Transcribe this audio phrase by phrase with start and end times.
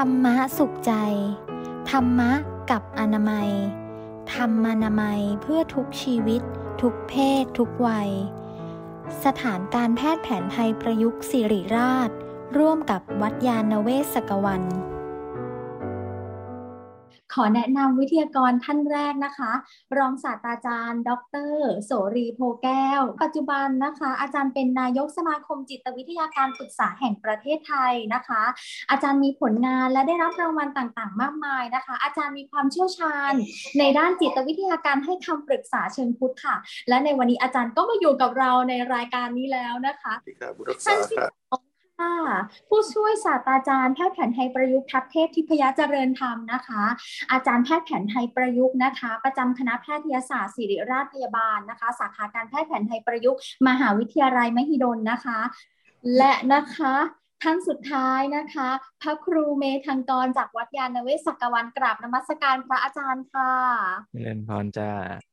[0.00, 0.92] ธรรมะสุขใจ
[1.90, 2.32] ธรรมะ
[2.70, 3.50] กับอนามัย
[4.34, 6.42] ธรรมานามัยเพื่อทุกชีวิต
[6.82, 8.10] ทุกเพศ ทุกวัย
[9.24, 12.10] สถานการแพทย์แผนไทยประยุกต์สิริราช
[12.58, 14.62] ร่วมกับวัดยาณเวศกวัน
[17.36, 19.52] ขอแนะนำวิทยากรท่านแรกนะคะ
[19.98, 21.10] รองศาสตราจารย์ ด
[21.50, 21.52] ร
[21.84, 28.42] โสรีโพแก้ว ปัจจุบันนะคะ อาจารย์เป็นนายกสมาคมจิตวิทยาการปรึกษาแห่งประเทศไทยนะคะ
[28.90, 33.32] อาจารย์มีผลงานและได้รับรางวัลต่างๆ มากมายนะคะ อาจารย์มีความเชี่ยวชาญ
[33.78, 36.56] ในด้านจิตวิทยาการให้คำปรึกษาเชิงพุทธค่ะ
[36.88, 40.14] และในวันนี้อาจารย์ก็มาอยู่กับเราในรายการนี้แล้วนะคะ
[40.84, 41.18] ท่านที่
[41.98, 42.16] ค่ะ
[42.68, 46.82] ผู้ช่วยศาสตราจารย์แพทย์แผนไทยประยุกต์ทัพเทพทิพยเจริญธรรมนะคะ
[47.32, 55.38] อาจารย์แพทย์แผนไทยประยุกต์นะคะ ประจำคณะแพทยศาสตร์ศิริราชพยาบาลนะคะ สาขาการแพทย์แผนไทยประยุกต์ มหาวิทยาลัยมหิดลนะคะ
[56.16, 56.94] และนะคะ
[57.48, 58.68] ท่านสุดท้ายนะคะ
[59.02, 63.52] พระครูเมธังกรจากวัดยาณเวศกวันกราบนมัสการพระอาจารย์ค่ะ
[64.14, 64.90] เรียนพรจ้า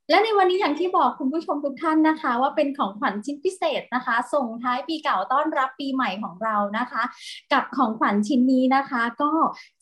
[0.09, 7.03] และในวันนี้อย่างที่บอกคุณผู้ชมทุกท่านนะคะ ว่าเป็นของขวัญชิ้นพิเศษนะคะ ส่งท้ายปีเก่าต้อนรับปีใหม่ของเรานะคะ
[7.53, 9.31] กับของขวัญชิ้นนี้นะคะ ก็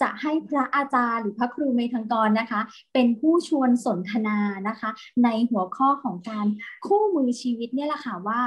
[0.01, 2.61] จะให้พระอาจารย์หรือพระครูเมธังกรนะคะ
[2.93, 4.89] เป็นผู้ชวนสนทนานะคะ
[5.23, 6.47] ในหัวข้อของการ
[6.85, 8.41] คู่มือชีวิตเนี่ยแหละค่ะว่า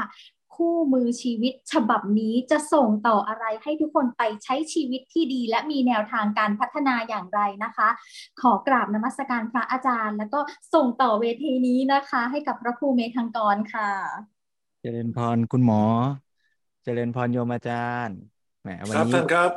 [0.57, 7.89] คู่มือชีวิตฉบับนี้จะส่งต่ออะไรให้ทุกคนไปใช้ชีวิตที่ดี และมีแนวทางการพัฒนาอย่างไรนะคะ
[8.41, 10.41] ขอกราบนมัสการพระอาจารย์ แล้วก็
[10.75, 13.91] ส่งต่อเวทีนี้นะคะ ให้กับพระครูเมธังกรค่ะ
[14.83, 15.83] เจริญพรคุณหมอ
[16.85, 18.17] เจริญพรโยมอาจารย์
[18.63, 19.51] แหมวันนี้ครับครับ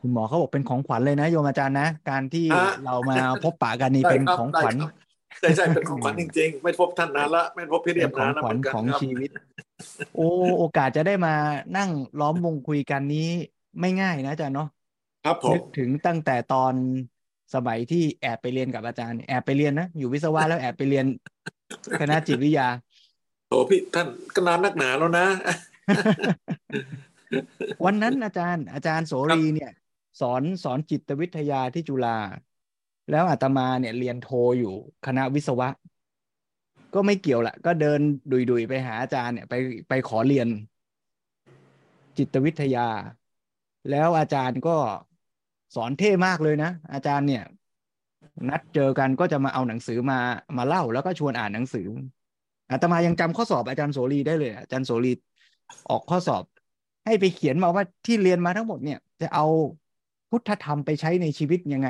[0.00, 2.46] คุณหมอเขาบอกเป็นของขวัญเลยนะโยมอาจารย์นะ การที่
[2.84, 4.76] เรามาพบปะกันนี่เป็นของขวัญ
[5.38, 9.30] ใช่ใช่เป็นของขวัญจริง ๆ ไม่พบท่านนานละไม่พบพี่เรียบนานแล้วเหมือนกันของชีวิต
[10.16, 10.28] โอ้
[10.58, 11.34] โอกาสจะได้มา
[11.76, 13.28] นั่งล้อมวงคุยกันนี้
[13.80, 14.68] ไม่ง่ายนะอาจารย์เนาะ
[15.24, 16.74] ครับผมนึกถึงตั้งแต่ตอน
[17.54, 21.06] สมัยที่แอบไปเรียนกับอาจารย์แอบไปเรียนนะอยู่วิศวะแล้วแอบไปเรียน
[22.00, 22.68] คณะจิตวิทยา
[23.48, 25.26] โอ้พี่ท่านก็นานนักหนาแล้วนะ
[27.84, 29.70] วันนั้นอาจารย์ อาจารย์โสรีเนี่ย
[30.20, 32.16] สอนสอนจิตวิทยาที่จุฬา
[33.10, 34.28] แล้วอาตมาเนี่ยเรียนโท
[34.58, 34.74] อยู่
[35.06, 35.68] คณะวิศวะ
[36.94, 38.00] ก็ไม่เกี่ยวละก็เดิน
[38.50, 39.54] ดุยๆไปหาอาจารย์เนี่ยไป
[39.88, 40.48] ไปขอเรียน
[42.18, 42.88] จิตวิทยา
[43.90, 44.76] แล้วอาจารย์ก็
[45.74, 47.44] สอนเท่มากเลยนะ อาจารย์เนี่ย
[48.48, 50.18] นัดเจอกันก็จะมาเอาหนังสือมา
[50.56, 51.86] มาเล่าแล้วก็ชวนอ่านหนังสือ
[52.70, 55.12] อาตมายังจำข้อสอบอาจารย์โสรีได้เลย อาจารย์โสรี
[55.90, 56.44] ออกข้อสอบ
[57.06, 59.44] ให้ไปเขียนมาว่าที่เรียนมาทั้งหมดเนี่ย จะเอา
[60.30, 61.88] พุทธธรรมไปใช้ในชีวิตยังไง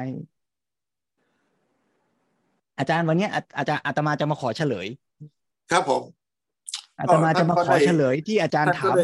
[2.80, 4.86] อาจารย์วันนี้อาจารย์อาตมาจะมาขอเฉลย
[5.70, 6.02] ครับผม
[7.00, 8.94] อาตมาจะมาขอเฉลยที่อาจารย์ถาม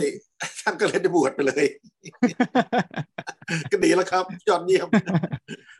[0.60, 1.64] ท่านก็เลยได้บวชไปเลย
[3.70, 4.88] ก็ดีแล้วครับ ยอดเยี่ยม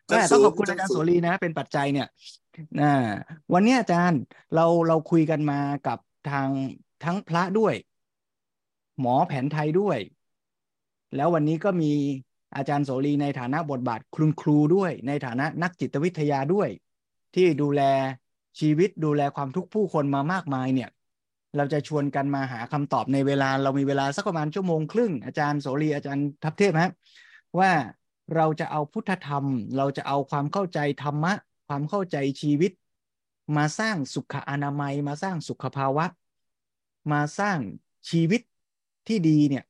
[0.09, 2.09] ต้องขอบคุณอาจารย์โสรีนะ เป็นปัจจัยเนี่ย
[2.81, 2.93] นะ
[3.53, 4.21] วันนี้อาจารย์
[4.55, 5.99] เราเราคุยกันมากับ
[6.31, 6.49] ทาง
[7.05, 7.75] ทั้งพระด้วย
[9.01, 9.99] หมอแผนไทยด้วย
[11.17, 11.93] แล้ววันนี้ก็มี
[12.57, 16.69] อาจารย์โสรีในฐานะบทบาทคุณครูด้วย ในฐานะนักจิตวิทยาด้วย
[17.37, 17.83] ที่ดูแล
[18.61, 20.91] ชีวิตดูแลความทุกข์ผู้คนมามากมายเนี่ย
[21.57, 26.93] เราจะชวนกันมาหาคำตอบในเวลา เรามีเวลาสักประมาณชั่วโมงครึ่งอาจารย์โสรีอาจารย์ทัพเทพครับ
[27.59, 27.71] ว่า
[28.37, 29.45] เราจะเอาพุทธธรรม
[29.77, 31.33] เราจะเอาความเข้าใจธรรมะ
[31.69, 32.73] ความเข้าใจชีวิต
[33.57, 36.07] มาสร้างสุขอนามัย มาสร้างสุขภาวะ
[37.13, 37.59] มาสร้าง
[38.11, 38.41] ชีวิต
[39.09, 39.65] ที่ดีเนี่ย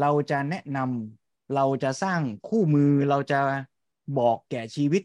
[0.00, 3.40] เราจะแนะนำเราจะสร้างคู่มือเราจะ
[4.18, 5.02] บอกแก่ชีวิต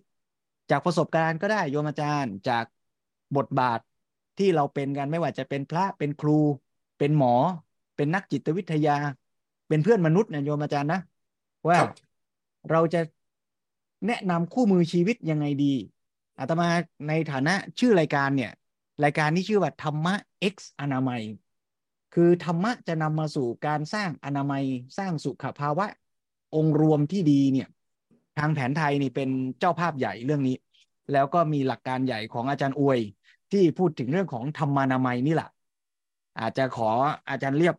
[0.73, 2.65] จากประสบการณ์ก็ได้โยมอาจารย์จาก
[3.37, 3.79] บทบาท
[4.39, 6.39] ที่เราเป็นกันไม่ว่าจะเป็นพระเป็นครู
[6.99, 7.35] เป็นหมอ
[7.95, 8.97] เป็นนักจิตวิทยา
[9.67, 11.01] เป็นเพื่อนมนุษย์นะโยมอาจารย์นะ
[11.67, 11.77] ว่า
[12.71, 13.01] เราจะ
[14.07, 15.73] แนะนำคู่มือชีวิตยังไงดี
[16.39, 16.67] อาตมา
[17.07, 18.51] ในฐานะชื่อรายการเนี่ย
[19.03, 20.15] รายการนี้ชื่อว่าธรรมะ
[20.53, 21.21] X อนามัย
[22.13, 24.63] คือธรรมะจะนำมาสู่การสร้างอนามัย
[24.97, 25.85] สร้างสุขภาวะ
[26.55, 27.67] องค์รวมที่ดีเนี่ย
[28.39, 30.57] ทางแผนไทยนี่เป็นเจ้าภาพใหญ่เรื่องนี้
[31.11, 32.99] แล้วก็มีหลักการใหญ่ของอาจารย์อวย
[33.51, 35.49] ที่พูดถึงเรื่องของธรรมานามัยนี่แหละ
[36.39, 36.89] อาจจะขอ
[37.29, 37.75] อาจารย์เรียบ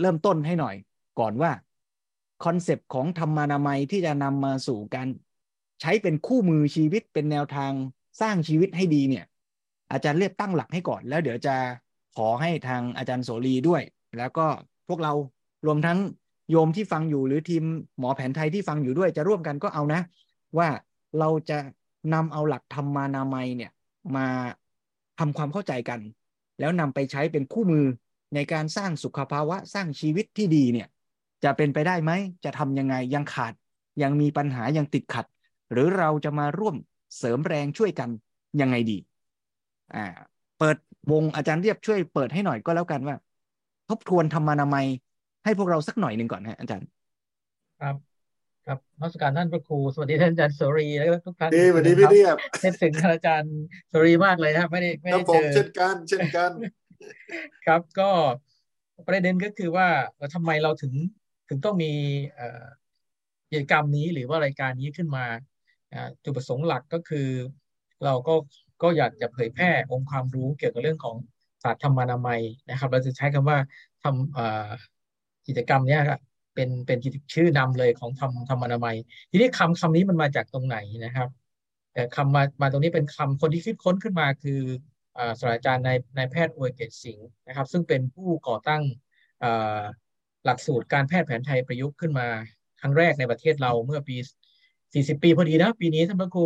[0.00, 0.74] เริ่มต้นให้หน่อย
[1.20, 1.50] ก่อนว่า
[2.44, 5.08] concept ของธรรมานามัยที่จะนำมาสู่การ
[5.80, 7.72] ใช้เป็นคู่มือชีวิตเป็นแนวทาง
[8.20, 9.24] สร้างชีวิตให้ดีเนี่ย
[9.92, 11.56] อาจารย์เรียบตั้งหลักให้ก่อน แล้วเดี๋ยวจะ
[12.16, 13.82] ขอให้ทางอาจารย์โสรีด้วย
[14.18, 14.46] แล้วก็
[14.88, 15.12] พวกเรา
[15.66, 15.98] รวมทั้ง
[16.50, 17.64] โยมที่ฟังอยู่หรือทีม
[17.98, 20.00] หมอแผนไทยที่ฟังอยู่ด้วยจะร่วมกันก็เอานะ
[20.58, 20.68] ว่า
[21.18, 21.58] เราจะ
[22.14, 23.70] นำเอาหลักธรรมานามัยเนี่ย
[24.16, 24.26] มา
[25.18, 26.00] ทำความเข้าใจกัน
[26.58, 27.86] แล้วนำไปใช้เป็นคู่มือ
[28.34, 30.88] ในการสร้างสุขภาวะสร้างชีวิตที่ดีเนี่ย
[31.44, 32.12] จะเป็นไปได้ไหม
[32.44, 33.54] จะทำยังไงยังขาด
[34.02, 35.26] ยังมีปัญหายังติดขัด
[35.72, 36.76] หรือเราจะมาร่วม
[37.16, 38.10] เสริมแรงช่วยกัน
[38.60, 38.98] ยังไงดี
[39.94, 40.04] อ่า
[40.58, 40.76] เปิด
[41.12, 43.16] วงอาจารย์เรียบช่วยเปิดให้หน่อยก็แล้วกันว่า
[43.88, 44.86] ทบทวนธรรมานามัย
[45.48, 46.88] ให้พวกเราสักหน่อยหนึ่งก่อนฮะอาจารย์
[47.80, 47.96] ครับ
[48.66, 53.54] ครับนมัสการท่านพระครูสวัสดีท่านอาจารย์สุรีแล้วก็ทุกท่านดีสวัสดีพี่เรียบเช่นถึงท่านอาจารย์
[53.92, 56.50] สุรีมากเลยนะครับไม่ได้ไม่ครัได้บผเจมอเช่นกัน เช่นกัน
[57.66, 58.10] ครับก็
[59.06, 60.92] ประเด็นก็คือว่าเอ่อทำไมเราถึง
[61.48, 61.92] ถึงต้องมี
[62.34, 62.64] เอ่อ
[63.50, 65.24] กิจกรรมนี้หรือว่ารายการนี้ขึ้นมา
[65.92, 67.28] อ่าจุดประสงค์หลักก็คือ
[68.04, 68.34] เราก็
[68.82, 71.16] ก็อยากจะเผยแพร่องค์ความรู้เกี่ยวกับเรื่องของ
[71.62, 73.58] ศาสตร์ธรรมานามัยนะครับ เราจะใช้คำว่า
[74.02, 74.68] ทำเอ่อ
[75.48, 76.20] กิจกรรมเนี้ยครับ
[76.54, 78.96] เป็นเป็นกิจชื่อนำเลยของธรรมธรรมานามัย
[79.30, 81.28] ทีนี้คำคำนี้มันมาจากตรงไหนนะครับ
[81.92, 84.60] แต่คำมามาตรงนี้เป็นคำคนที่คิดค้นขึ้นมาคือ
[85.18, 88.82] อ่าศาสตราจารย์นายนายแพทย์อวยเกตสิงห์นะครับ ซึ่งเป็นผู้ก่อตั้ง
[89.42, 89.82] อ่า
[90.44, 92.28] หลักสูตรการแพทย์แผนไทยประยุกต์ขึ้นมา
[92.80, 94.16] ครั้งแรกในประเทศเราเมื่อปี
[94.70, 96.44] 40 ปีพอดีนะปีนี้ท่านพระครู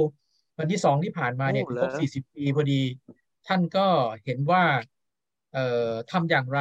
[0.58, 1.88] วันที่สองที่ผ่านมาเนี่ยโอ้เหรครอ
[2.20, 2.80] บ40 ปีพอดี
[3.48, 3.86] ท่านก็
[4.24, 4.64] เห็นว่า
[5.52, 6.60] เอ่อทำอย่างไร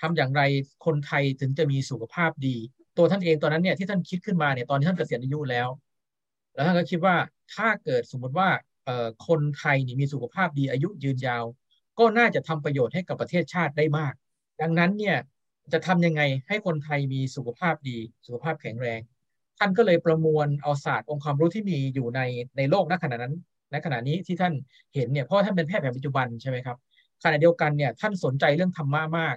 [0.00, 0.42] ทำอย่างไร
[0.86, 2.56] คนไทยถึงจะมีสุขภาพดี
[2.96, 5.68] ตัวท่านเองตอนนั้นเนี่ยที่ท่านคิดขึ้นมาเนี่ยตอนที่ท่านเกษียณอายุแล้ว
[6.54, 7.16] แล้วท่านก็คิดว่า
[7.54, 8.48] ถ้าเกิดสมมติว่า
[9.26, 11.44] คนไทยนี่มีสุขภาพดีอายุยืนยาว
[11.98, 14.14] ก็น่าจะทำประโยชน์ให้กับประเทศชาติได้มาก
[14.60, 15.16] ดังนั้นเนี่ย
[15.72, 19.00] จะทำยังไงให้คนไทยมีสุขภาพดี สุขภาพแข็งแรง
[19.58, 22.20] ท่านก็เลยประมวลเอาศาสตร์องค์ความรู้ที่มีอยู่ใน
[22.56, 23.34] ในโลกณขณะนั้น
[23.72, 24.54] ณขณะนี้ที่ท่าน
[24.94, 26.76] เห็นเนี่ยเพราะท่านเป็นแพทย์แผนปัจจุบันใช่ไหมครับ
[27.22, 29.36] ขณะเดียวกันเนี่ยท่านสนใจเรื่องธรรมะมาก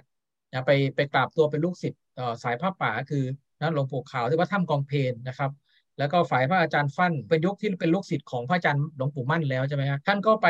[0.54, 2.00] นะไปไปกราบตัวเป็นลูกศิษย์
[2.42, 3.24] สายผ้าป่าคือ
[3.60, 5.50] นะหลวงปู่ขาวที่ว่าถ้ำกองเพลนนะครับ
[5.98, 10.48] แล้วก็ฝ่ายพระอาจารย์ฟั่นเป็นยุคที่เป็นลูกศิษย์ของพระอาจารย์หลวงปู่มั่นแล้วใช่ไหมฮะท่านก็ไป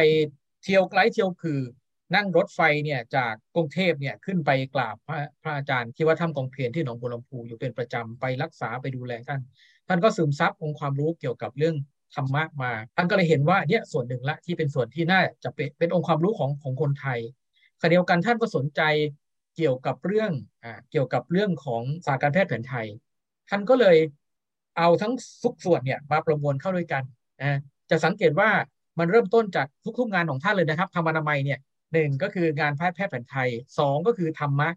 [0.64, 1.60] เที่ยวไกลเที่ยวคือ
[2.14, 9.40] นั่งรถไฟเนี่ยจากกรุงเทพเนี่ยขึ้นไปกราบพระพระอาจารย์ที่ว่าถ้ำกองเพลนที่หนองบัวลำพูอยู่เป็นประจำไปรักษาไปดูแลท่าน
[9.88, 11.76] ท่านก็ซึมซับองค์ความรู้เกี่ยวกับเรื่อง
[12.14, 17.20] ธรรมะมา ท่านก็เลยเห็นว่าเนี่ยส่วนหนึ่งละที่เป็นส่วนที่น่าจะเป็นเป็นองค์ความรู้ของของคนไทย
[17.80, 18.80] ขณะเดียวกันท่านก็สนใจ
[19.56, 20.32] เกี่ยวกับเรื่อง
[20.64, 22.86] อ่าเกี่ยวกับเรื่องของศาสตร์การแพทย์แผนไทย
[23.48, 23.96] ท่านก็เลย
[24.78, 25.12] เอาทั้ง
[25.42, 27.02] ทุกส่วนเนี่ยมาประมวลเข้าด้วยกัน
[27.40, 27.58] นะ
[27.90, 28.50] จะสังเกตว่า
[28.98, 29.66] มันเริ่มต้นจาก
[29.98, 31.58] ทุกๆงานของท่านเลยนะครับธรรมนามัยเนี่ย
[31.92, 33.48] หนึ่งก็คืองานแพทย์แพทย์แผนไทย
[33.78, 34.68] สองก็คือธรรมะ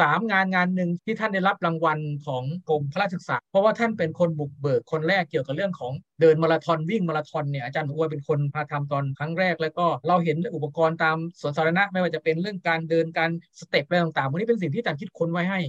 [0.00, 13.30] สามงานงานหนึ่งที่ท่านได้รับรางวัลของกรมพระราชศึกษา เพราะว่าท่านเป็นคนบุกเบิกคนแรกเกี่ยวกับเรื่องของเดินมาราธอนวิ่งมาราธอนเนี่ยอาจารย์อวยเป็นคนพาทำตอนครั้งแรก แล้วก็เราเห็นอุปกรณ์ตามสวนสาธารณะไม่ว่าจะเป็นเรื่องการเดินการ
[13.60, 15.60] step อะไรต่างๆพวกนี้เป็นสิ่งที่อาจารย์คิดค้นไว้ให้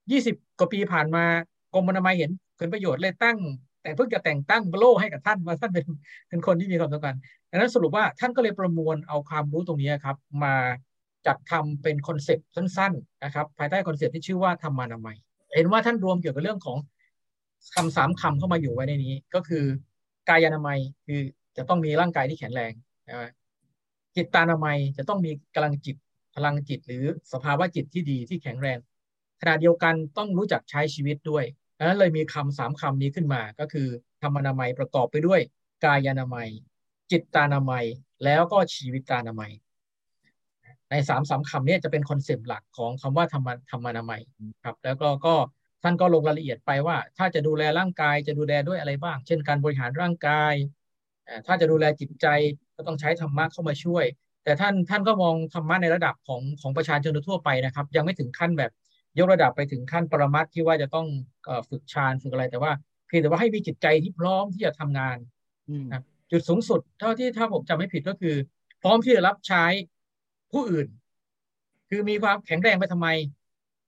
[0.00, 1.24] 20 กว่าปีผ่านมา
[1.74, 3.38] กรมอนามัยเห็นเกิดประโยชน์เลยตั้ง
[3.82, 5.86] แต่เพิ่งจะแต่งตั้งโล่ให้กับท่านว่าท่านเป็น
[6.28, 7.14] เป็นคนที่มีความสำคัญ
[7.50, 10.54] ดังนั้นสรุปว่าท่านก็เลยประมวลเอาความรู้ตรงนี้ครับ มา
[11.26, 15.16] จัดทำเป็น concept สั้นๆนะครับภายใต้ concept ที่ชื่อว่าธรรมานามัย
[15.54, 16.78] เห็นว่าท่านรวมเกี่ยวกับเรื่องของ
[17.74, 19.64] คำสามคำเข้ามาอยู่ไว้ในนี้ ก็คือ
[20.28, 21.20] กายานามัยคือ
[21.56, 22.72] จะต้องมีร่างกายที่แข็งแรง
[23.08, 23.30] นะ
[24.16, 25.96] จิตตานามัยจะต้องมีกำลังจิต
[26.34, 28.78] พลังจิต หรือสภาวะจิตที่ดีที่แข็งแรง
[29.40, 31.44] ขณะเดียวกันต้องรู้จักใช้ชีวิตด้วย
[31.78, 33.88] ดังนั้นเลยมีคำสามคำนี้ขึ้นมา ก็คือ
[34.22, 35.40] ธรรมนามัยประกอบไปด้วย
[35.84, 36.48] กายานามัย
[37.10, 37.84] จิตตานามัย
[38.24, 39.52] แล้วก็ชีวิตานามัย
[40.90, 44.20] ในสามสามคำนี้จะเป็นคอนเซปต์หลักของคำว่าธรรมธรรมนามัย
[44.64, 45.34] ครับ แล้วก็ก็
[45.82, 50.54] ท่านก็ลงรายละเอียดไปว่า ถ้าจะดูแลร่างกายจะดูแลด้วยอะไรบ้าง เช่นการบริหารร่างกาย
[51.28, 52.26] อ่าถ้าจะดูแลจิตใจ
[52.76, 54.04] ก็ต้องใช้ธรรมะเข้ามาช่วย
[54.44, 58.70] แต่ท่านท่านก็มองธรรมะในระดับของของประชาชนทั่วไปนะครับ ยังไม่ถึงขั้นแบบ
[59.18, 61.06] ยกระดับไปถึงขั้นปรมัตถ์ที่ว่าจะต้อง
[61.44, 62.72] เอ่อฝึกฌานฝึกอะไร แต่ว่า
[63.06, 65.16] เพียงแต่ว่าให้มีจิตใจที่พร้อมที่จะทำงาน
[65.68, 68.34] อืมครับจุดสูงสุด เท่าที่ถ้าผมจำไม่ผิดก็คือ
[68.82, 69.64] พร้อมที่จะรับใช้
[70.52, 70.86] ผู้อื่น
[71.88, 73.08] คือมีความแข็งแรงไปทำไม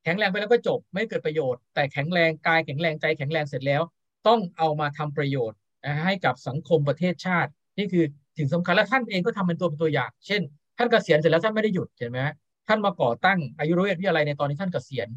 [0.04, 3.82] แข็งแรงไปแล้วก็จบไม่เกิดประโยชน์ แต่แข็งแรงกายแข็งแรงใจแข็งแรงเสร็จแล้ว
[4.26, 8.04] ต้องเอามาทำประโยชน์นะให้กับสังคมประเทศชาติ นี่คือ
[8.36, 10.40] สิ่งสำคัญและท่านเองก็ทำเป็นตัวเป็นตัวอย่าง เช่น
[10.78, 12.34] ท่านเกษียณเสร็จแล้วท่านไม่ได้หยุดเห็นไหมฮะ
[12.68, 15.08] ท่านมาก่อตั้งอายุรเวทวิทยาลัยในตอนที่ท่านเกษียณ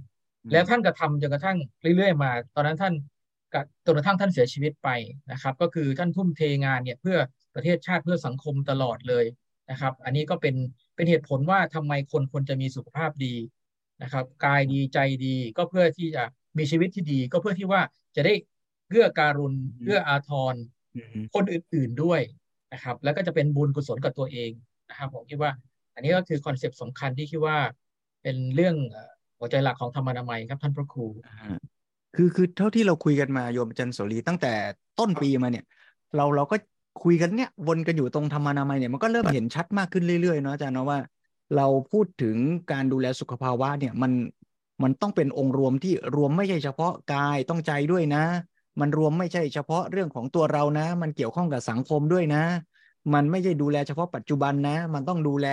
[0.52, 1.58] แล้วท่านก็ทำจนกระทั่ง
[1.96, 2.94] เรื่อยๆมา ตอนนั้นท่าน
[3.54, 4.90] กะจนกระทั่งท่านเสียชีวิตไป
[5.32, 7.18] นะครับ ก็คือท่านทุ่มเทงานเนี่ยเพื่อ
[7.56, 9.26] ประเทศชาติเพื่อสังคมตลอดเลย
[9.72, 10.56] นะครับ อันนี้ก็เป็น
[10.96, 13.36] เป็นเหตุผลว่าทำไมคนควรจะมีสุขภาพดี
[14.04, 16.24] นะครับ กายดีใจดีก็เพื่อที่จะ
[16.58, 17.82] มีชีวิตที่ดี ก็เพื่อที่ว่า
[18.16, 18.34] จะได้
[18.90, 20.56] เพื่อการุณเพื่ออาทร
[20.96, 22.22] อืมคนอื่นๆด้วย
[22.74, 24.52] นะครับ แล้วก็จะเป็นบุญกุศลกับตัวเอง
[24.90, 25.52] นะครับผมคิดว่า
[25.96, 27.58] อันนี้ก็คือคอนเซปต์สำคัญที่คิดว่า
[28.24, 31.58] เป็นเรื่องเอ่อหัวใจหลักของธรรมนามัยครับท่านพระครูอ่า
[32.16, 34.54] คือคือเท่าที่เราคุยกันมาโยมอาจันโสรีตั้งแต่
[35.00, 35.66] ต้นปีมาเนี่ย
[36.16, 36.56] เราเราก็
[37.02, 41.00] คุยกันเนี่ยวนกันอยู่ตรงธรรมานามัยเนี่ยมันก็เริ่มเห็นชัดมากขึ้นเรื่อยๆเนาะอาจารย์เนาะว่า
[41.56, 42.36] เราพูดถึง
[42.72, 44.12] การดูแลสุขภาวะเนี่ยมัน
[44.84, 48.24] มันต้องเป็นองค์รวมที่รวมไม่ใช่เฉพาะกายต้องใจด้วยนะ
[48.80, 52.44] มันรวมไม่ใช่เฉพาะเรื่องของตัวเรานะ มันเกี่ยวข้องกับสังคมด้วยนะ
[53.14, 55.48] มันไม่ใช่ดูแลเฉพาะปัจจุบันนะ มันต้องดูแล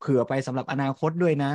[0.00, 1.52] เผื่อไปสำหรับอนาคตด้วยนะ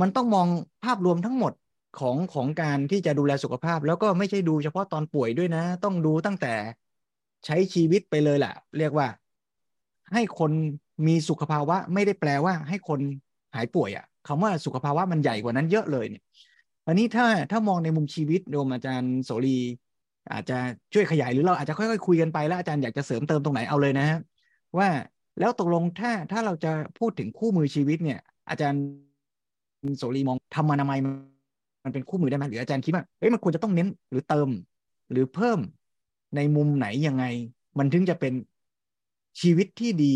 [0.00, 0.46] มันต้องมอง
[0.84, 1.52] ภาพรวมทั้งหมด
[1.98, 6.54] ของของการที่จะดูแลสุขภาพ แล้วก็ไม่ใช่ดูเฉพาะตอนป่วยด้วยนะ ต้องดูตั้งแต่
[7.46, 9.06] ใช้ชีวิตไปเลยแหละเรียกว่า
[10.12, 10.50] ให้คน
[11.06, 13.00] มีสุขภาวะไม่ได้แปลว่า ให้คน
[13.54, 16.22] หายป่วยอะ่ะคำว่าสุขภาวะมันใหญ่กว่านั้นเยอะเลยเนี่ย
[16.86, 19.58] อันนี้ถ้าถ้ามองในมุมชีวิตโดมอาจารย์โสรี
[20.32, 20.58] อาจจะ
[20.92, 24.20] ช่วยขยายหรือเราอาจจะค่อยๆคุยกันไปแล้วอาจารย์อยากจะเสริมเติมตรงไหนเอาเลยนะฮะ
[24.78, 24.88] ว่า
[25.40, 28.18] แล้วตกลงถ้าถ้าเราจะพูดถึงคู่มือชีวิตเนี่ย
[28.50, 28.82] อาจารย์
[29.98, 30.98] โสรีมองทำมนามัย
[31.84, 34.48] มันเป็นคู่มือได้ไหมหรืออาจารย์คิดว่าเอ้ยมันควรจะต้องเน้นหรือเติม
[35.10, 35.58] หรือเพิ่ม
[36.36, 37.24] ในมุมไหนยังไง
[37.78, 38.34] มันถึงจะเป็น
[39.40, 40.14] ชีวิตที่ดี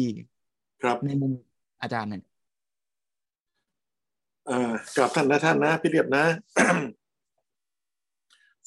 [0.82, 1.32] ครับในมุม
[1.82, 2.22] อาจารย์เนี่ย
[4.46, 6.24] เอ่อกราบท่านนะท่านนะ พี่เรียบนะ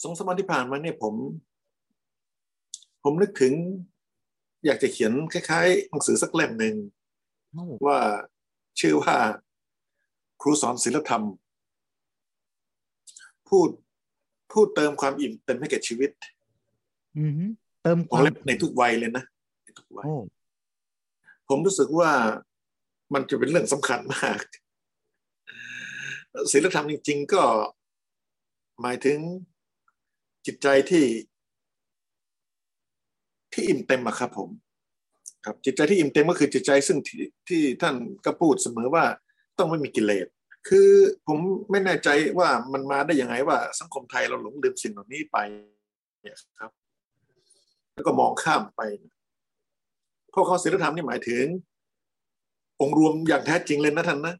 [0.01, 1.15] สองสามวันที่ผ่านมาเนี่ยผม
[3.03, 3.53] ผมนึกถึง
[4.65, 6.75] อยากจะเขียนคล้ายๆหนังสือสักเล่มหนึ่ง
[7.51, 7.99] โอ้ว่า
[8.79, 9.15] ชื่อว่า
[10.41, 11.23] ครูสอนศิลธรรม
[13.49, 13.69] พูด
[14.51, 16.38] พูดเติมความอิ่มเต็มให้แก่ชีวิตอือหือ
[17.83, 19.23] เติมคของวามเล็บในทุกวัยเลยนะ
[19.63, 20.15] ในทุกวัยโอ้
[21.49, 22.11] ผมรู้สึกว่า
[23.13, 24.39] มันจะเป็นเรื่องสำคัญมาก
[26.51, 27.43] ศิลธรรมจริง ๆ ก็
[28.81, 29.19] หมายถึง
[30.45, 31.05] จิตใจที่
[33.53, 34.49] ที่อิ่มเต็มอะครับผม
[35.45, 39.05] ครับ จิตใจที่อิ่มเต็มก็คือจิตใจซึ่งที่ที่ท่านก็พูดเสมอว่า
[39.57, 40.27] ต้องไม่มีกิเลส
[40.67, 40.89] คือ
[41.27, 41.37] ผม
[41.71, 45.37] ไม่แน่ใจว่ามันมาได้ยังไงว่าสังคมไทยเราหลงลืมสิ่งเหล่านี้ไป
[46.21, 46.71] เนี่ยครับ
[47.99, 48.81] แล้วก็มองข้ามไป
[50.31, 51.45] เพราะเขาศีลธรรมนี่หมายถึง
[52.81, 54.35] องค์รวมอย่างแท้จริงเลยนะท่านนะ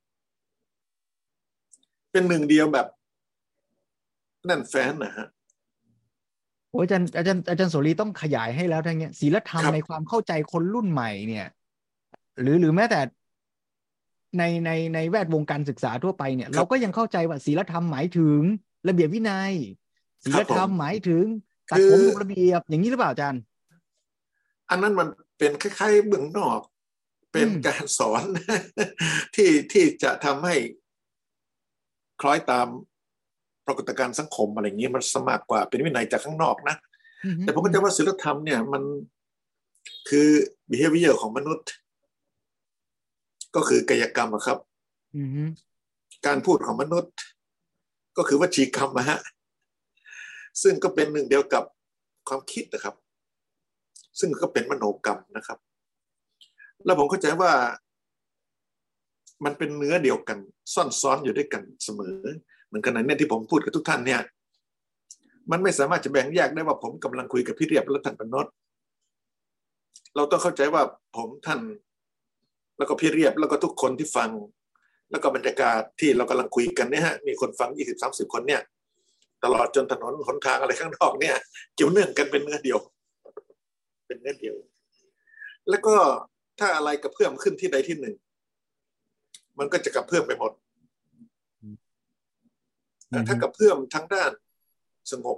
[2.11, 2.87] เป็นหนึ่งเดียวแบบ
[4.45, 5.27] แน่นแฟ้นนะฮะ
[6.71, 11.47] โอ้ยอาจารย์อาจารย์อาจารย์โสรีต้องขยายให้แล้วทั้งเนี้ยศีลธรรมครับในความเข้าใจคนรุ่นใหม่เนี่ย
[12.41, 13.01] หรือหรือแม้แต่
[14.37, 18.39] ในในในแวดวงการศึกษาทั่วไปเนี่ย เราก็ยังเข้าใจว่าศีลธรรมหมายถึง
[18.87, 19.53] ระเบียบวินัย
[20.23, 21.25] ศีลธรรมหมายถึง
[21.71, 23.41] ตัดผมถูกระเบียบอย่างนี้หรือเปล่าอาจารย์
[24.69, 25.07] อันนั้นมัน
[25.37, 26.59] เป็นคล้ายๆเบื้องนอก
[27.31, 28.23] เป็นอืมการสอน
[29.35, 30.55] ที่ที่จะทำให้
[32.21, 32.67] คล้อยตาม
[33.65, 36.75] ปรากฏการณ์สังคมอะไรอย่างนี้มันสมากกว่าเป็นวินัยจากข้างนอกนะ
[37.25, 38.83] อือหือแต่ผมก็จะว่าศีลธรรมเนี่ยมัน
[40.09, 40.27] คือ
[40.69, 41.69] behavior ของมนุษย์
[43.55, 44.57] ก็คือกายกรรมอะครับ
[45.17, 45.47] อือหือ
[46.25, 47.13] การพูดของมนุษย์
[48.17, 49.19] ก็คือวจีกรรมนะฮะ
[50.63, 51.63] ซึ่งก็เป็นหนึ่งเดียวกับ
[52.27, 52.95] ความคิดนะครับ
[54.19, 55.57] ซึ่งก็เป็นมโนกรรมนะครับ
[56.85, 57.51] แล้วผมเข้าใจว่า
[59.45, 60.37] มันเป็นเนื้อเดียวกัน
[60.73, 62.17] ซ่อนซ้อนอยู่ด้วยกันเสมอ
[62.67, 64.21] เหมือนกันนะเนี่ยที่ผมพูดกับทุกท่านเนี่ย
[65.51, 68.47] มันไม่สามารถจะแบ่งแยกได้ว่าผมกำลังคุยกับพี่เรียบและท่านปนด
[70.15, 70.81] เราต้องเข้าใจว่า
[71.15, 71.59] ผมท่าน
[72.77, 74.29] แล้วก็พี่เรียบแล้วก็ทุกคนที่ฟัง
[75.11, 78.61] แล้วก็บรรยากาศที่เรากำลังคุยกันเนี่ยฮะมีคนฟังยี่สิบสามสิบคนเนี่ย
[79.43, 81.35] ตลอดจนถนนหนทางอะไรข้างนอกเนี่ย
[81.75, 82.79] เกี่ยวเนื่องกันเป็นเนื้อเดียว
[84.07, 84.55] เป็นเนื้อเดียว
[85.69, 85.95] แล้วก็
[86.59, 88.15] ถ้าอะไรกระเพื่อมขึ้นที่ใดที่หนึ่ง
[89.59, 90.51] มันก็จะกระเพื่อมไปหมด
[93.09, 94.31] แต่ถ้ากระเพื่อมทางด้าน
[95.11, 95.37] สงบ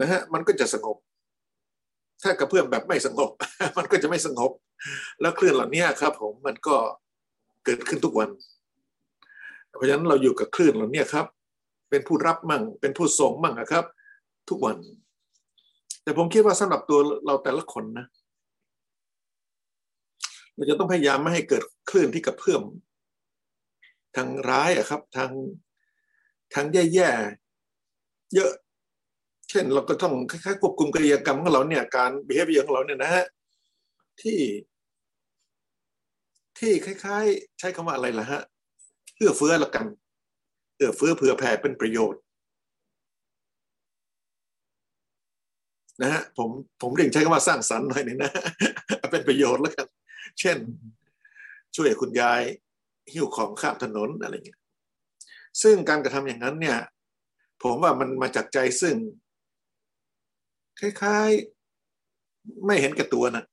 [0.00, 0.96] นะฮะมันก็จะสงบ
[2.22, 3.30] ถ้ากระเพื่อมแบบไม่สงบ
[3.76, 4.50] มันก็จะไม่สงบ
[5.20, 6.76] แล้วคลื่นเหล่านี้ครับ ผมมันก็
[7.64, 8.30] เกิดขึ้นทุกวัน
[9.76, 11.26] เพราะฉะนั้นเราอยู่กับคลื่นเหล่านี้ครับ
[11.94, 13.84] เป็นผู้รับมั่ง เป็นผู้ส่งมั่งนะครับ
[14.48, 14.76] ทุกวัน
[16.02, 18.06] แต่ผมคิดว่าสำหรับตัวเราแต่ละคนนะ
[20.54, 22.62] เราจะต้องพยายามไม่ให้เกิดคลื่นที่กระเพื่อม
[24.16, 25.30] ทางร้ายอะครับทาง
[26.54, 28.52] ทางแย่ๆเยอะ
[29.50, 33.24] เช่นเราก็ต้องคล้ายๆควบคุมกิจกรรมของเราเนี่ยการ behavior ของเราเนี่ยนะฮะ
[34.22, 34.40] ที่
[36.58, 38.42] ที่คล้าย ๆ ใช้คำว่าอะไรล่ะฮะ
[39.16, 39.86] เอื้อเฟื้อละกัน
[40.84, 42.20] อื้อเฟื้อเผื่อแผ่เป็นประโยชน์
[46.02, 46.50] นะฮะผม
[46.82, 48.32] ผมเรียกใช้คำว่าสร้างสรรค์หน่อยนึงนะ
[49.12, 49.86] เป็นประโยชน์แล้วกัน
[50.40, 50.56] เช่น
[51.76, 52.42] ช่วยคุณยาย
[53.12, 54.60] หิ้วของข้ามถนนอะไรอย่างเงี้ย
[55.62, 56.78] ซึ่งการกระทำอย่างนั้นเนี่ย
[57.62, 58.96] ผมว่ามันมาจากใจซึ่ง
[60.80, 63.44] คล้ายๆไม่เห็นแก่ตัวนะ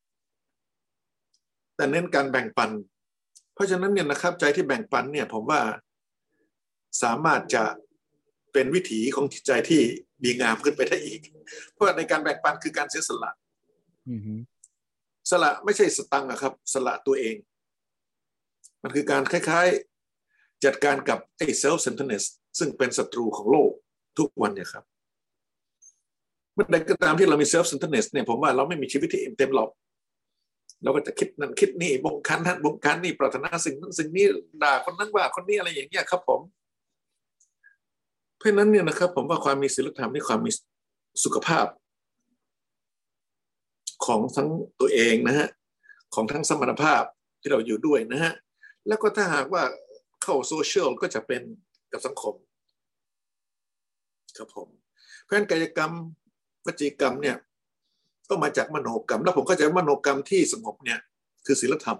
[1.76, 2.72] แต่เน้นการแบ่งปัน
[3.54, 5.62] เพราะฉะนั้นเนี่ยนะครับ ใจที่แบ่งปันเนี่ย ผมว่า
[7.04, 7.64] สามารถจะ
[8.54, 9.82] เป็นวิถีของจิตใจที่
[10.24, 11.20] ดีงามขึ้นไปได้อีก
[11.74, 13.32] เพราะในการแบ่งปันคือการเสียสละ
[14.10, 14.40] อือหือ
[15.32, 17.36] สละไม่ใช่สตังค์อะครับ สละตัวเอง
[18.84, 19.68] มันคือการคล้าย
[20.18, 22.24] ๆ จัดการกับไอ้ self centeredness
[22.60, 23.72] ซึ่งเป็นศัตรูของโลก
[24.18, 24.84] ทุกวันเนี่ยครับ
[26.54, 29.70] เมื่อใดก็ตามที่เรามี self centeredness เนี่ยผมว่าเราไม่มีชีวิตที่เต็มหรอก
[30.84, 34.26] เราก็จะคิดนั่นคิดนี่บงคันท่านบงคันนี่ปรารถนาสิ่งนั้นสิ่งนี้
[34.64, 36.42] ด่าคนนั้นว่าคนนี้อะไรอย่างเงี้ยครับผม
[38.42, 40.52] เพราะนั้นเนี่ยนะครับ ผมว่าความมีศีลธรรมนี่ความมี
[41.24, 41.66] สุขภาพ
[44.06, 45.48] ของทั้งตัวเองนะฮะ
[46.14, 47.04] ของทั้งสมรรถภาพ
[47.42, 48.34] ที่เราอยู่ด้วยนะฮะ
[48.88, 49.64] แล้วก็ถ้าหากว่า
[50.24, 51.42] เข้าโซเชียลก็จะเป็น
[51.92, 52.36] กับสังคม
[54.38, 54.68] ครับผม
[55.22, 55.92] เพราะฉะนั้นกายกรรม
[56.66, 57.38] วจีกรรมเนี่ย
[58.30, 61.00] ก็มาจากมโนกรรม แล้วผมเข้าใจมโนกรรมที่สงบเนี่ย
[61.46, 62.00] คือศีลธรรม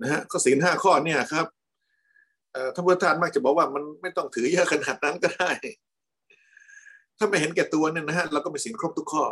[0.00, 1.46] นะฮะก็ศีลห้าข้อเนี่ยครับ
[2.74, 5.50] ท่านพุทธทาสมักจะบอกว่ามันไม่ต้องถือเยอะขนาดนั้นก็ได้
[7.18, 9.24] ถ้าไม่เห็นแก่ตัวเนี่ยนะฮะเราก็มีศีลครบทุกข้อ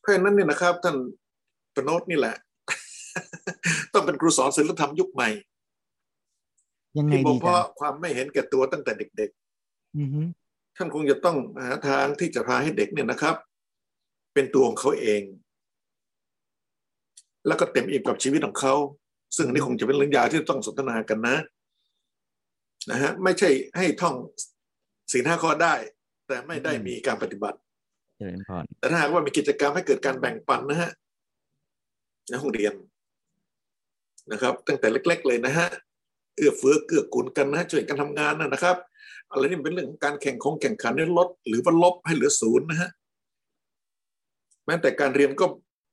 [0.00, 0.96] เพราะฉะนั้นเนี่ยนะครับ ท่าน
[1.74, 2.34] ประโนตนี่แหละ
[3.94, 5.28] ต้องเป็นครูสอนศีลธรรมยุคใหม่
[6.98, 9.30] ยังไงที่บดีอกเพจ้ะราะความไม่เห็นแก่ตัวตั้งแต่เด็ก
[9.98, 13.36] อือฮึๆท่านคงจะต้องหาทางที่จะพาให้เด็กเนี่ยนะครับ
[14.34, 15.22] เป็นตัวของเขาเอง
[17.46, 18.74] แล้วก็เต็มอิ่มกับชีวิตของเขา
[19.36, 21.36] ซึ่งอันนี้คงจะเป็นเรื่องยาวที่ต้องสนทนากันนะ
[22.90, 24.14] นะฮะไม่ใช่ให้ท่อง
[25.12, 25.74] สีห้าข้อได้
[26.26, 27.58] แต่ไม่ได้มีการปฏิบัติ
[28.16, 30.90] เจริญพรแต่ถ้าหากว่ามีกิจกรรมให้เกิดการแบ่งปันนะฮะ
[32.28, 32.74] ในห้องเรียน
[34.32, 35.68] นะครับ ตั้งแต่เล็ก ๆ เลยนะฮะ
[36.36, 38.76] เอื้อเฟื้อเกื้อกูลกันนะช่วยกันทำงานนะนะครับ
[39.30, 42.90] อะไรนี่เป็นเรื่องของการแข่งคงแข่งขันให้ลดหรือว่าลบให้เหลือศูนย์นะฮะ
[44.66, 45.46] แม้แต่การเรียนก็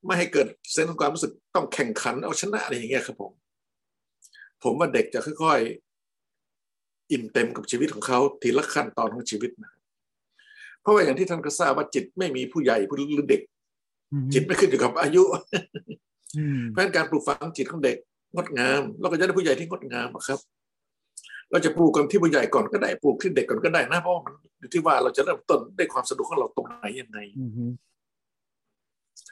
[0.08, 3.32] ไม่ให้เกิดเซนส์ของความรู้สึกต้องแข่งขันเอาชนะอะไรอย่างเงี้ยครับผม
[4.62, 9.72] ผมว่าเด็กจะค่อยๆ อิ่มเต็มกับชีวิตของเขาทีละขั้นตอนของชีวิตนะ
[10.80, 13.42] เพราะว่าอย่างที่ท่านก็ทราบว่าจิตไม่มีผู้ใหญ่ผู้หรือเด็ก
[14.12, 15.22] อือฮึจิตไม่ขึ้นอยู่กับอายุ
[16.36, 17.96] อืมเพราะฉะนั้นการปลูกฝังจิตของเด็ก
[18.34, 20.38] งดงามเราก็จะได้ผู้ใหญ่ที่งดงามอะครับ
[21.50, 27.64] เราจะปลูกกันที่ผู้ใหญ่ก่อนก็ได้ปลูกที่เด็กก่อนก็ได้นะเพราะว่ามันอยู่ที่ว่าเราจะเริ่มต้นด้วยความสนุกของเราตรงไหนยังไงอือฮึ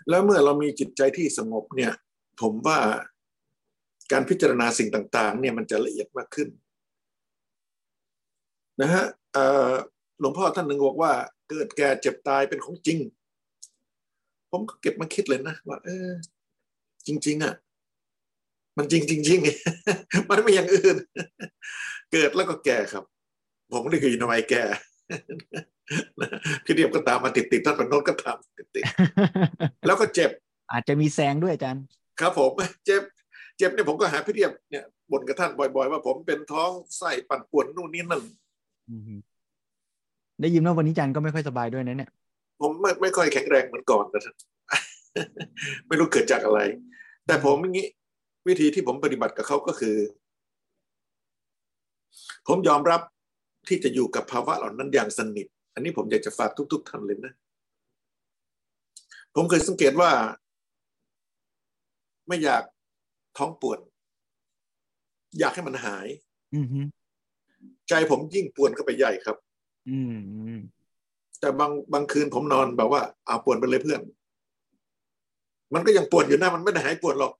[0.08, 1.92] แล้วเมื่อเรามีจิตใจที่สงบเนี่ย
[2.40, 2.78] ผมว่า
[4.12, 6.48] การพิจารณาสิ่งต่าง ๆ เนี่ยมันจะละเอียดมากขึ้น
[8.80, 9.04] นะฮะ
[10.20, 11.12] หลวงพ่อท่านหนึ่งบอกว่า
[11.50, 12.98] เกิดแก่เจ็บตายเป็นของจริง
[14.50, 16.08] ผมก็เก็บมาคิดเลยนะว่าเออ
[17.06, 17.54] จริง ๆอะ
[18.76, 20.96] มันจริงจริงๆมันไม่อย่างอื่น
[22.12, 23.04] เกิดแล้วก็แก่ครับ
[23.72, 24.62] ผมนี่คืออยู่ในวัยแก่
[26.64, 28.36] พี่เรียบก็ตามมาติดๆท่านปนนท์ก็ตาม
[28.74, 30.30] ติดๆแล้วก็เจ็บ
[30.72, 31.84] อาจจะมีแซงด้วยอาจารย์
[32.20, 32.50] ครับผม
[32.86, 33.02] เจ็บ
[33.58, 38.22] เจ็บเนี่ยผมก็หาพี่เรียบเนี่ยบ่นกับท่านบ่อยๆ ว่าผมเป็นท้องไส้ปั่นป่วนนู่นนี่นั่น
[38.90, 39.14] อือฮึ
[40.40, 42.10] ได้ยินว่าวันนี้อาจารย์ก็ไม่ค่อยสบายด้วยนะเนี่ย
[42.60, 44.36] ผมไม่ไม่ค่อยแข็งแรงเหมือนก่อนนะท่าน
[45.86, 46.60] ไม่รู้เกิดจากอะไร
[47.26, 47.86] แต่ผมอย่างนี้
[48.48, 49.96] วิธีที่ผมปฏิบัติกับเขาก็คือ
[52.48, 53.00] ผมยอมรับ
[53.68, 57.32] ที่จะอยู่กับภาวะเหล่านั้นอย่างสนิท อันนี้ผมอยากจะฝากทุก ๆท่านเลยนะ
[59.34, 60.10] ผมเคยสังเกตว่า
[62.28, 62.62] ไม่อยาก
[63.38, 63.78] ท้องปวด
[65.38, 66.06] อยากให้มันหาย
[66.56, 66.80] อือฮึ
[67.88, 69.36] ใจผมยิ่งปวนเข้าไปใหญ่ครับ
[69.88, 70.60] อืมอืม
[71.40, 74.00] แต่บางบางคืนผมนอนแบบว่าเอาปวดไปเลยเพื่อน
[75.74, 77.32] มันก็ยังปวดอยู่นะมันไม่ได้หายปวดหรอก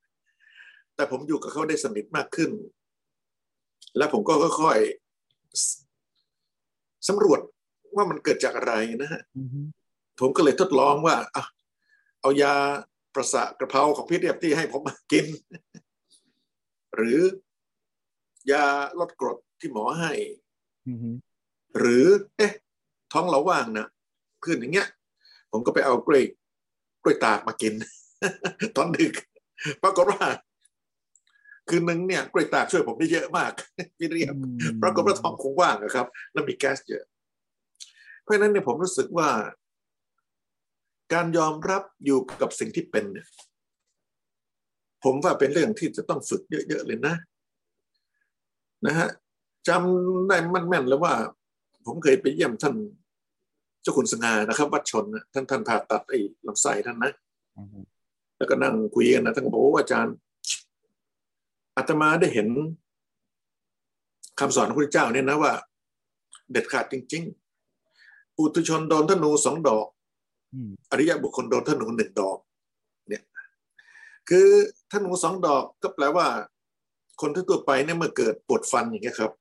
[0.94, 2.50] แต่ผมอยู่กับเขาได้สนิทมากขึ้น
[3.96, 5.85] แล้วผมก็ค่อยๆ
[7.08, 7.40] สำรวจ
[7.96, 9.60] ว่ามันเกิดจากอะไรนะฮะอือฮึ
[10.20, 11.44] ผมก็เลยทดลองว่าอะ
[12.20, 12.54] เอายา
[13.14, 15.26] ประสาทกระเพราของพี่เรียบที่ให้ผมมากิน
[16.96, 17.20] หรือ
[18.50, 18.64] ยา
[19.00, 20.12] ลดกรดที่หมอให้
[20.88, 21.10] อือฮึ
[21.78, 22.52] หรือ เอ๊ะ
[23.12, 23.86] ท้องเราว่างนะ
[24.40, 24.88] เพื่อนอย่างเงี้ย
[25.52, 26.24] ผมก็ไปเอากล้วย
[27.02, 27.72] กล้วยตากมากิน
[28.76, 29.14] ตอนดึก
[29.82, 30.26] ปรากฏว่า
[31.68, 33.52] คืนนึงเนี่ยกล้วยตากช่วยผมได้เยอะมาก
[33.98, 37.04] พี่เรียบอืมปรากฏว่าท้องคงว่างอะครับ แล้วมีแก๊สเยอะ
[38.22, 39.28] เพราะฉะนั้นเนี่ยผมรู้สึกว่า
[41.12, 43.26] การยอมรับอยู่กับสิ่งที่เป็นเนี่ย
[45.04, 47.14] ผมว่าเป็นเรื่องที่จะต้องฝึกเยอะๆเลยนะ
[48.86, 49.08] นะฮะ
[49.68, 51.14] จำได้มันแม่นแล้วว่า
[51.86, 52.74] ผมเคยไปเยี่ยมท่าน
[53.82, 57.12] เจ้าคุณสง่านะครับ วัดชนนะท่านท่านผ่าตัดไอ้ลำไส้ท่านนะ
[57.58, 57.78] อือฮึ
[58.38, 60.14] แล้วก็นั่งคุยกันนะท่านก็บอกว่าอาจารย์
[61.76, 62.48] อาตมาได้เห็น
[64.40, 65.52] คำสอนของพระเจ้าเนี่ยนะว่า
[66.50, 69.86] เด็ดขาดจริงๆปุถุชนโดนธนูสองดอก
[70.54, 72.38] อืมอริยบุคคลโดนธนูหนึ่งดอก
[73.08, 73.22] เนี่ย
[74.28, 74.48] คือ
[74.92, 76.26] ธนูสองดอกก็แปลว่า
[77.20, 79.32] คนทั่วๆไปเนี่ยเมื่อเกิดปวดฟันอย่างเงี้ยครับ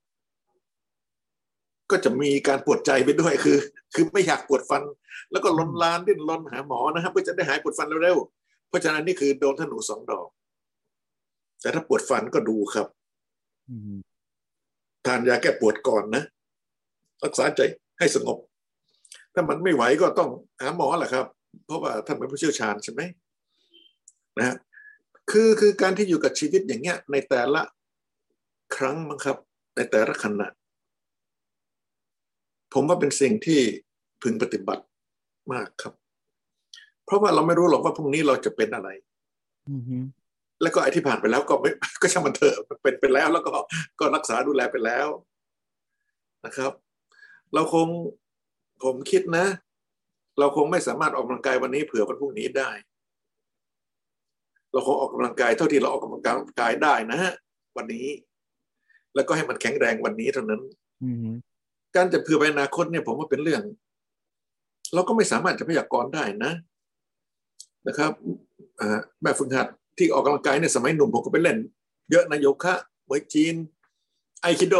[1.90, 3.58] ก็จะมีการปวดใจไปด้วยคือ
[3.94, 4.82] คือไม่อยากปวดฟัน
[5.30, 10.26] แล้วก็ลนลานดิ้นรนหาหมอนะครับเพื่อจะได้หายปวดฟันเร็วๆเพราะฉะนั้นนี่คือโดนธนูสองดอก
[11.66, 12.86] แต่ถ้าปวดฟันก็ดูครับ
[13.70, 13.98] อืม
[15.06, 16.22] ทานยาแก้ปวดก่อนนะ
[17.24, 17.60] รักษาใจ
[17.98, 18.38] ให้สงบ
[19.34, 21.26] ถ้ามันไม่ไหวก็ต้องหาหมอแหละครับ
[21.64, 23.00] เพราะว่าท่านเป็นผู้เชี่ยวชาญใช่ไหม
[24.38, 24.56] นะฮะ
[25.30, 27.62] คือคือการที่อยู่กับชีวิตอย่างเงี้ย ในแต่ละ
[28.76, 29.36] ครั้งมั้งครับ
[29.76, 30.48] ในแต่ละขณะ
[32.72, 33.60] ผมว่าเป็นสิ่งที่
[34.22, 34.84] พึงปฏิบัติ
[35.52, 35.94] มากครับ
[37.04, 38.88] เพราะว่าเราไม่รู้หรอกว่าพรุ่งนี้เราจะเป็นอะไร
[39.70, 39.96] อือฮึ
[40.62, 41.70] แล้วก็ไอ้ที่ผ่านไปแล้วก็ไม่
[42.02, 43.50] ก็ช่างมันเถอะมันเป็นไปแล้ว แล้วก็
[44.00, 45.08] ก็รักษาดูแลไปแล้ว
[46.44, 46.72] นะครับ
[47.54, 47.86] เราคง
[48.84, 49.46] ผมคิดนะ
[50.38, 52.70] เราคงไม่สามารถออกกำลังกายวันนี้เผื่อวันพรุ่งนี้ได้
[54.72, 56.22] เราคงออกกำลังกายเท่าที่เราออกกำลัง
[56.60, 57.32] กายได้นะฮะ
[57.76, 58.06] วันนี้
[59.14, 60.60] แล้วก็ให้มันแข็งแรงวันนี้เท่านั้น
[61.04, 61.30] อือฮึ
[61.96, 63.62] การจะเผื่อไปอนาคตเนี่ย ผมว่าเป็นเรื่อง
[64.94, 66.52] เราก็ไม่สามารถจะพยากรณ์ได้นะ
[67.88, 68.12] นะครับ
[68.80, 71.58] อ่าแบบฝึกหัด ที่ออกกำลังกายเนี่ยสมัยหนุ่มผมก็ไปเล่น
[72.10, 72.74] เยอะนะโยคะ
[73.08, 73.54] มวยจีน
[74.42, 74.76] ไอคิโด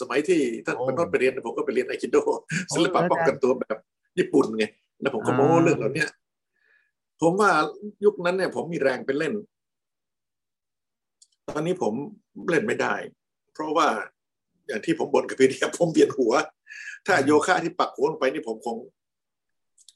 [0.00, 2.16] สมัยที่ท่านเป็นนอดไปเรียนผมก็ไปเรียนไอคิโด
[2.74, 3.78] ศิลปะป้องกันตัวแบบ
[4.18, 4.64] ญี่ปุ่นไง
[5.00, 6.06] แล้วผมก็โม้เรื่องเหล่านี้
[7.20, 7.50] ผมว่า
[8.04, 9.32] ยุคนั้นเนี่ย ผมมีแรงไปเล่น
[11.48, 11.94] ตอนนี้ผม
[12.48, 12.94] เล่นไม่ได้
[13.52, 13.88] เพราะว่า
[14.66, 16.32] อย่างที่ผมบ่นกับพี่เดียผมเบียนหัว
[17.06, 18.76] ถ้าโยคะที่ปักหัวลงไปนี่ผมคง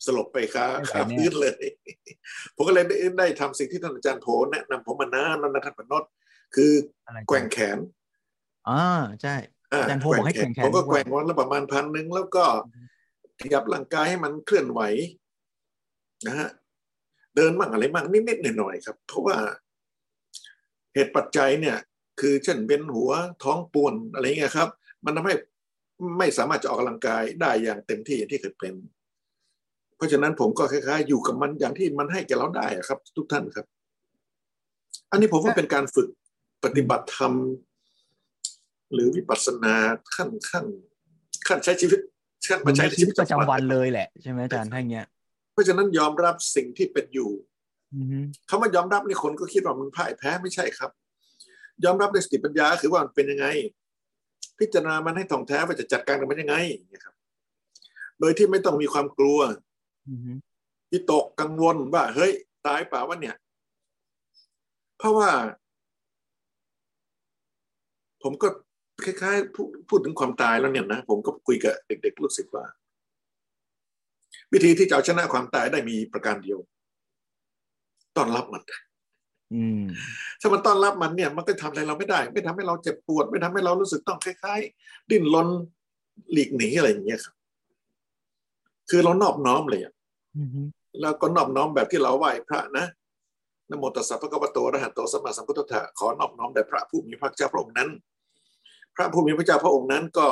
[0.07, 1.65] สลบไปคาคาพื้นเลย
[2.55, 6.05] ผมก็เลยได้ได้ทำสิ่งที่ท่านอาจารย์โผแนะนำผมมานานแล้วนะท่านปนด
[6.55, 6.73] คือ
[7.07, 7.79] อะไรแกว่งแขน
[8.69, 8.85] อ่า
[9.23, 9.35] ใช่
[9.73, 12.45] อ่าอาจารย์โพบอกให้แกว่งแขนผมก็ด้วยแกว่งวันละประมาณพันหนึ่งแล้วก็
[13.41, 14.81] ขยับร่างกายให้มันเคลื่อนไหว
[16.27, 16.49] นะฮะ
[17.37, 19.37] เดินมั่งอะไรมั่งนิดๆหน่อยๆครับ เพราะว่า
[20.95, 21.77] เหตุปัจจัยเนี่ย
[22.21, 23.11] คือเช่นเป็นหัว
[23.43, 24.69] ท้องปวนอะไรเงี้ยครับ
[25.05, 25.35] มันทำให้
[26.19, 28.75] ไม่สามารถจะออกกำลังกายได้อย่างเต็มที่อย่างที่เคยเป็น
[29.99, 33.67] เพราะฉะนั้นผมก็คล้ายๆ อยู่กับมันอย่างที่มันให้แก่เราได้อะครับ ทุกท่านครับ
[35.11, 36.09] อันนี้ผมว่าเป็นการฝึก
[36.65, 37.33] ปฏิบัติธรรม
[38.93, 39.75] หรือวิปัสสนา
[40.15, 40.65] ขั้นขั้น
[41.47, 42.01] ขั้นใช้ชีวิต
[42.49, 45.07] ขั้นมัมานใช้ในชีวิตประจำวันเลยแหละใช่ไหมอาจารย์ถ้าอย่างเงี้ย
[45.53, 47.31] เพราะฉะนั้นยอมรับสิ่งที่เป็นอยู่
[47.95, 50.91] อือฮึคำว่ายอมรับนี่คนก็คิดว่ามันพ่ายแพ้ไม่ใช่ครับ
[51.85, 53.47] ยอมรับในสติปัญญาคือว่ามันเป็นยังไง
[54.59, 56.57] พิจารณามันให้ถ่องแท้ว่าจะจัดการกับมันยังไง
[56.93, 57.15] นะครับ
[58.21, 59.68] โดยที่ไม่ต้องมีความกลัวอือฮึ
[60.93, 62.33] วิตกกังวลว่า เฮ้ย
[62.67, 63.37] ตายเปล่าวะเนี่ย
[64.99, 65.31] เพราะว่า
[68.23, 68.49] ผมก็
[69.05, 72.65] คล้ายๆพูดพูดถึงความตายแล้วเนี่ยนะผมก็คุยกับเด็กๆลูกศิษย์ว่า
[74.53, 76.59] วิธีที่จะเอาชนะความตายได้มีประการเดียว
[78.17, 78.63] ต้อนรับมัน
[79.55, 79.85] อืม
[80.41, 85.49] ถ้ามันต้อนรับมันเนี่ย มันก็ทำอะไรเราไม่ได้ ไม่ทำให้เราเจ็บปวด ไม่ทำให้เรารู้สึกต้องคล้ายๆ ดิ้นรน
[86.33, 87.35] หลีกหนีอะไรอย่างเงี้ยครับ
[88.91, 89.98] คือเรานอบน้อมเลยอะอือฮึ
[91.01, 92.87] แล้วก็นอบน้อมแบบที่เราไหว้พระนะ
[93.71, 97.89] นโมตัสสะพระกัปะโตระหะโตสัมมาสัมพุทธะขอนอบน้อมแด่พระผู้มีพระเจ้าพระองค์นั้น
[98.97, 100.27] พระผู้มีพระเจ้าพระองค์นั้นก็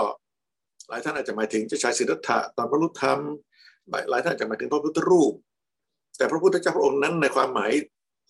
[0.88, 3.19] หลายท่านอาจจะหมายถึงเจ้าชายสิทธัตถะตอนบรรลุธรรม
[4.11, 5.33] หลายท่านอาจจะหมายถึงพระพุทธรูป
[6.16, 7.73] แต่พระพุทธเจ้าพระองค์นั้นในความหมาย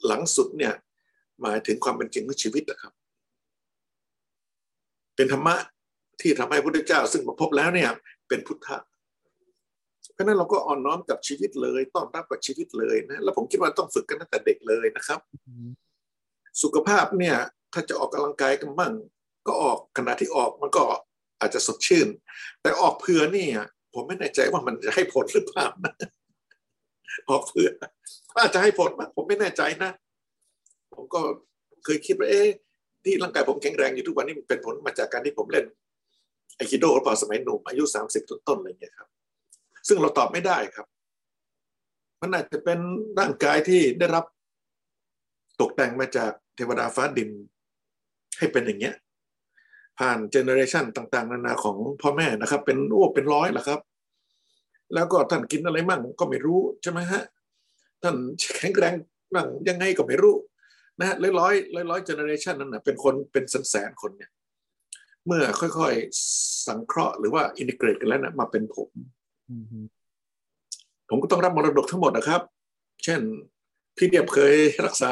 [0.07, 0.75] หลังสุดเนี่ย
[1.43, 2.93] หมายถึงความเป็นจริงของชีวิตนะครับ
[5.17, 5.57] เป็นธรรมะ
[6.21, 7.91] ที่ทำให้พระพุทธเจ้าซึ่งมาพบแล้วเนี่ย
[8.29, 8.77] เป็นพุทธะ
[10.17, 15.67] เพราะฉะนั้นเราก็อ่อนน้อมกับชีวิตเลยต้อนรับกับชีวิตเลยนะแล้วผมคิดว่าต้องฝึกกันตั้งแต่เด็กเลยนะครับอือฮึ
[16.63, 17.37] สุขภาพเนี่ย
[17.73, 18.93] ถ้าจะออกกำลังกายกันบ้าง
[19.47, 20.83] ก็ออกขณะที่ออกมันก็
[21.41, 22.09] อาจจะสดชื่น
[22.63, 25.95] แต่ออกเพื่อนี่ยผมไม่แน่ใจว่ามันจะให้ผลหรือเปล่านะ
[27.31, 27.71] ออกเพื่อ
[28.43, 29.91] อาจจะให้ผลนะผมไม่แน่ใจนะ
[30.95, 31.21] ผมก็
[31.85, 32.49] เคยคิดว่าเอ๊ะ
[33.05, 35.67] ที่ร่างกายผมแข็งแรงอยู่ทุกวันนี้มันเป็นผลมาจากการที่ผมเล่น
[36.57, 39.09] ไอคิโดหรือเปล่าสมัยหนุ่มอายุสามสิบต้นๆอะไรอย่างเงี้ยครับ
[39.87, 40.87] ซึ่งเราตอบไม่ได้ครับ
[42.21, 42.79] มันอาจจะเป็น
[43.19, 44.25] ร่างกายที่ได้รับ
[45.61, 47.31] ตกแต่งมาจากเทวดาฟ้าดิน
[48.39, 48.95] ให้เป็นอย่างเงี้ย
[49.99, 53.81] ผ่าน generation ต่าง ๆ นานาของพ่อแม่นะครับ เป็นโอ้เป็นร้อยแหละครับ
[54.95, 57.23] แล้วก็ท่านกินอะไรมั่งก็ไม่รู้ใช่ไหมฮะ
[58.03, 58.15] ท่าน
[58.57, 58.95] แข็งแรง
[59.35, 60.35] มั่งยังไงก็ไม่รู้
[60.99, 64.31] นะฮะร้อยร้อยร้อยร้อยเจเนอเรชันนั้นนะเป็นคนเป็นแสนแสนคนเนี่ย
[65.27, 68.91] เมื่อค่อยๆสังเคราะห์หรือว่าอินทิเกรตกันแล้วนะมาเป็นผม
[71.09, 72.41] ผมก็ต้องรับมรดกทั้งหมดนะครับ
[73.05, 73.21] เช่น
[73.97, 74.55] พี่เดียบเคย
[74.87, 75.11] รักษา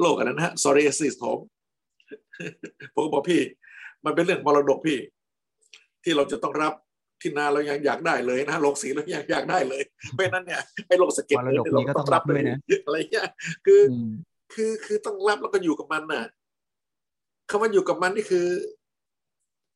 [0.00, 1.38] โรคอันนั้นฮะ psoriasis ผม
[2.94, 3.40] ผมก็บอกพี่
[4.04, 4.98] มันเป็นเรื่องมรดกพี่
[6.04, 6.72] ที่เราจะต้องรับ
[7.20, 9.82] ที่นาเรายังอยากได้เลยนะโรงสีเรายังอยากได้เลย
[10.12, 13.28] เพราะฉะนั้นเนี่ยไอ้โรคสะเก็ดมรดกนี้ก็ต้องรับด้วยนะอะไรเงี้ย
[13.66, 14.10] คือออืม
[14.54, 16.24] คือคือต้องรับแล้วก็อยู่กับมันน่ะ
[17.50, 18.46] คำว่าอยู่กับมันนี่คือ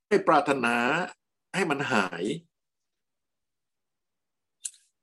[0.09, 0.75] ให้ปรารถนา
[1.57, 2.25] ให้มันหาย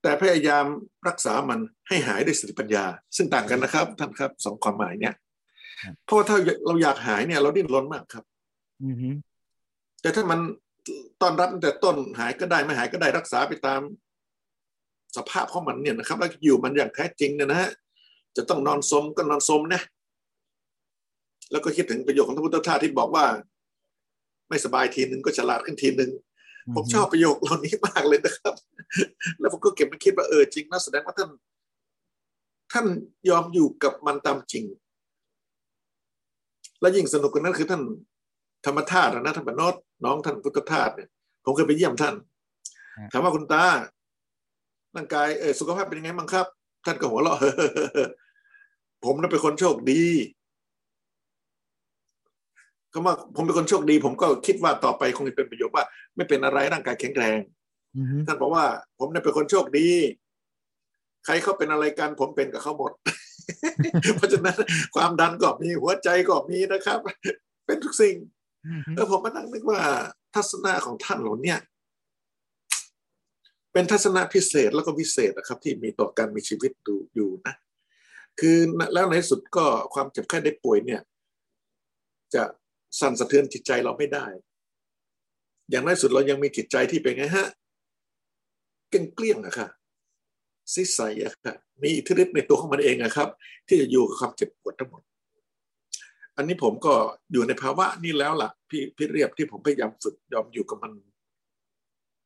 [0.05, 0.65] แต่พยายาม
[1.07, 5.13] รักษามันให้หายด้วยสติปัญญา ซึ่งต่างกันนะครับท่านครับสองความหมายเนี่ย
[5.81, 6.37] ครับเพราะว่าถ้า
[6.67, 8.23] เราอยากหายเนี่ย เราดิ้นรนมากครับ
[8.83, 9.09] อือฮึ
[10.01, 10.39] แต่ถ้ามัน
[11.21, 13.81] ต้อนรับตั้งแต่ต้นหายก็ได้ไม่หายก็ได้รักษาไปตาม
[15.17, 17.71] สภาพของมันเนี่ยนะครับ แล้วอยู่มันอย่างแท้จริงเนี่ยนะฮะ
[18.37, 19.81] จะต้องนอนสมก็นอนสมนะ
[21.51, 23.25] แล้วก็คิดถึงประโยคของพระพุทธทาสที่บอกว่า
[24.49, 26.11] ไม่สบายทีนึงก็ฉลาดขึ้นทีนึง
[26.75, 28.53] ผมชอบประโยคเหล่านี้มากเลยนะครับ
[29.39, 31.29] แล้วผมก็เก็บมาคิดว่าเออจริงนะแสดงว่าท่าน
[32.73, 32.85] ท่าน
[33.29, 34.65] ยอมอยู่กับมันตามจริง
[36.81, 37.81] และยิ่งสนุกกว่านั้นคือท่าน
[38.65, 39.75] ธรรมธาตุนะท่านบรรนด
[40.05, 41.09] น้องท่านพุทธทาสเนี่ย
[41.43, 42.15] ผมเคยไปเยี่ยมท่าน
[43.11, 43.65] ถามว่าคุณตา
[44.95, 46.47] ร่างกายเออสุขภาพเป็นยังไงบ้างครับ
[46.85, 47.37] ท่านก็หัวเราะ
[49.03, 50.03] ผมนั้นเป็นคนโชคดี
[52.97, 57.39] คำว่าผมเป็นคนโชคดี ผมก็คิดว่าต่อไปคงจะเป็นประโยชน์ว่า ไม่เป็นอะไรร่างกายแข็งแรง
[58.27, 58.65] ท่านบอกว่า
[58.99, 59.89] ผมเนี่ยเป็นคนโชคดี
[61.25, 62.91] ใครเขาเป็นอะไรกัน ผมเป็นกับเขาหมด
[64.15, 64.57] เพราะฉะนั้น
[64.95, 66.99] ความดันก็มีหัวใจก็มีนะครับ
[67.65, 68.15] เป็นทุกสิ่ง
[68.95, 69.79] แล้วผมมานั่งนึกว่า
[70.35, 71.55] ทัศนะของท่านเหล่านี้
[73.73, 77.53] เป็นทัศนะพิเศษแล้วก็วิเศษนะครับ ที่มีต่อการมีชีวิตดูอยู่นะ
[78.39, 78.57] คือ
[78.93, 81.01] แล้วในสุดก็ความเจ็บไข้ได้ป่วยเนี่ย
[82.33, 82.43] จะ
[82.99, 84.25] สั่นสะเทือนจิตใจเราไม่ได้
[85.69, 87.47] อย่างน้อยสุดเรายังมีจิตใจที่เป็นไงฮะ
[88.89, 89.67] เกลี้ยงอะค่ะ
[90.73, 93.29] ซิใสอะค่ะมีอิทธิฤทธิ์ในตัวของมันเองอะครับ
[93.67, 95.01] ที่จะอยู่กับความเจ็บปวดทั้งหมด
[96.37, 96.93] อันนี้ผมก็
[97.31, 100.91] อยู่ในภาวะนี้แล้วล่ะ พี่พี่เรียบที่ผมพยายามฝึกยอมอยู่กับมัน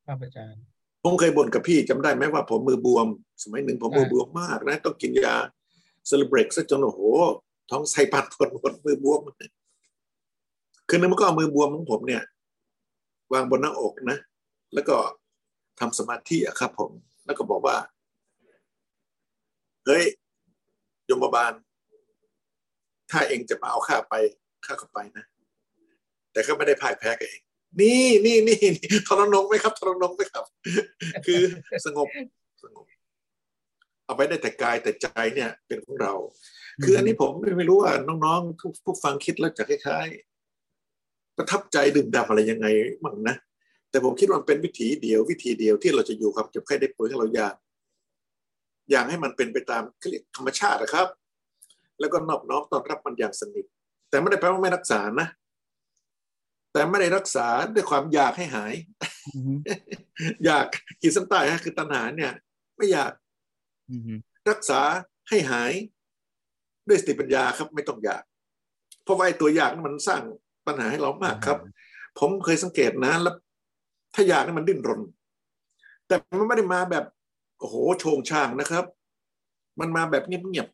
[0.06, 0.62] ครับอาจารย์
[1.04, 3.08] ผมเคยบ่นกับพี่จำได้ไหมว่าผมมือบวม
[3.44, 5.36] สมัยหนึ่งผมมือบวมมากนะ ต้องกินยา
[6.08, 7.02] เซเลบรกซะจนโอ้โห
[7.70, 9.22] ท้องไส้ปัดปวดหมดมือบวม
[10.90, 12.24] คืนนึงมันก็เอามือบวมของผมเนี่ย
[13.34, 14.18] วางบนหน้าอกนะ
[14.74, 14.96] แล้วก็
[15.80, 16.92] ทำสมาธิอะครับ ผม
[17.26, 17.78] แล้วก็บอกว่า
[19.86, 20.04] เฮ้ย
[21.10, 21.54] ยมบาล
[23.12, 24.16] ถ้าเองจะมาเอาข้าไป
[24.66, 25.26] ข้าก็ไปนะ
[26.32, 27.42] แต่ก็ไม่ได้พ่ายแพ้กับเอง
[27.80, 28.60] นี่นี่นี่
[29.08, 30.46] ทรนงไหมครับทรนงไหมครับ
[31.26, 31.42] คือ
[31.86, 32.08] สงบ
[32.64, 32.86] สงบ
[34.06, 36.14] เอาไปได้แต่กายแต่ใจเนี่ย เป็นของเรา
[36.84, 37.94] คืออันนี้ผมไม่รู้ว่า
[38.26, 40.08] น้องๆผู้ฟังคิดแล้วจะคล้าย
[41.40, 42.68] ประทับใจดื่มด่ำอะไรยังไง
[43.04, 43.36] มั่งนะ
[43.90, 47.56] แต่ผมคิดว่าเป็นวิธีเดียววิธีเดียวที่เราจะอยู่ความเจ็บไข้ได้ป่วยให้เราอยาก
[48.90, 49.84] อย่างให้มันเป็นไปตาม
[50.36, 51.08] ธรรมชาตินะครับ
[52.00, 53.66] แล้วก็นอบน้อมต้อนรับมันอย่างสนิท
[54.10, 55.28] แต่ไม่ได้แปลว่าไม่รักษานะ
[56.74, 58.74] แต่ไม่ได้รักษาด้วยความอยากให้หาย
[60.46, 60.66] อยาก
[61.02, 62.32] ขีดเส้นใต้ฮะคือตัณหาเนี่ย
[62.78, 63.12] ไม่อยาก
[64.50, 64.82] รักษา
[65.30, 65.72] ให้หาย
[66.88, 68.24] ด้วยสติปัญญาครับ ไม่ต้องอยาก
[69.04, 70.22] เพราะว่าไอ้ตัวอยากมันสร้าง
[70.70, 71.58] ปัญหาให้เรามากครับ
[72.20, 73.36] ผมเคยสังเกตนะแล้ว
[74.14, 75.02] ถ้าอยากนี่มันดิ้นรน
[76.08, 77.06] แต่มันไม่ได้มาแบบ
[77.60, 78.86] โอ้โหโชงช่างนะครับ
[79.80, 80.68] มันมาแบบเงียบ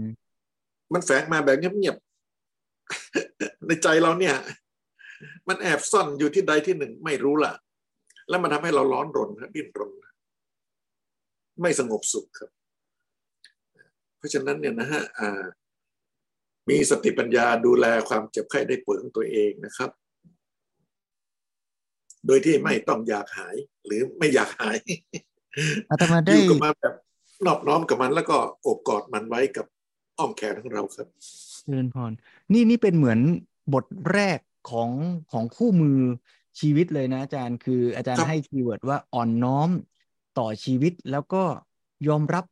[0.00, 4.34] ๆมันแฝงมาแบบเงียบๆในใจเราเนี่ย
[5.48, 7.52] มันแอบซ่อนอยู่ที่ใดที่หนึ่งไม่รู้ล่ะ
[8.28, 9.90] แล้วมันทำให้เราร้อนรนดิ้นรน
[11.62, 12.50] ไม่สงบสุขครับ
[14.18, 15.02] เพราะฉะนั้นเนี่ยนะฮะ
[16.68, 19.90] มีสติปัญญาดูแลความเจ็บไข้ได้ป่วยของตัวเองนะครับ
[22.26, 24.76] โดยที่ไม่ต้องอยากหายหรือไม่อยากหาย
[25.90, 26.94] อาตมาได้อยู่กับมาแบบ
[27.46, 29.66] นอบน้อมกับมันแล้วก็โอบกอดมันไว้กับ
[30.18, 31.06] อ้อมแขนของเราครับ
[31.66, 32.12] เจริญพร
[32.52, 33.20] นี่นี่เป็นเหมือน
[33.74, 34.38] บทแรก
[34.70, 34.90] ของ
[35.32, 35.98] ของคู่มือ
[36.60, 39.68] ชีวิตเลยนะอาจารย์ คืออาจารย์ให้ keyword ว่าอ่อนน้อม
[40.38, 41.42] ต่อชีวิตแล้วก็
[42.08, 42.44] ยอมรับ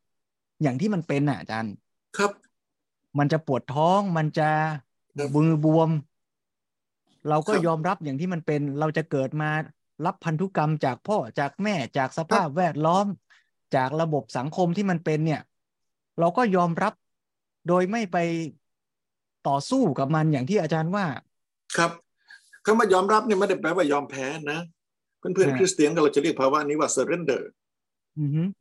[0.62, 1.72] อย่างที่มันเป็นอะอาจารย์
[2.18, 2.30] ครับ
[3.18, 4.50] มันจะปวดท้องมันจะ
[5.36, 5.90] มือบวม
[7.28, 9.50] เราก็ยอมรับอย่างที่มันเป็น เราจะเกิดมา
[10.06, 13.06] รับพันธุกรรมจากพ่อจากแม่จากสภาพแวดล้อม
[13.76, 15.42] จากระบบสังคมที่มันเป็นเนี่ย
[16.20, 16.92] เราก็ยอมรับ
[17.68, 18.16] โดยไม่ไป
[19.48, 21.06] ต่อสู้กับมันอย่างที่อาจารย์ว่า
[21.76, 21.90] ครับ
[22.64, 24.60] คำว่ายอมรับเนี่ยไม่ได้แปลว่ายอมแพ้นะ
[25.18, 27.42] เพื่อนๆคริสเตียนเราจะเรียกภาวะนี้ว่า surrender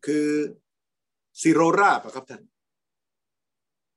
[0.06, 0.28] คือ
[1.42, 2.42] ซีโรราบครับท่าน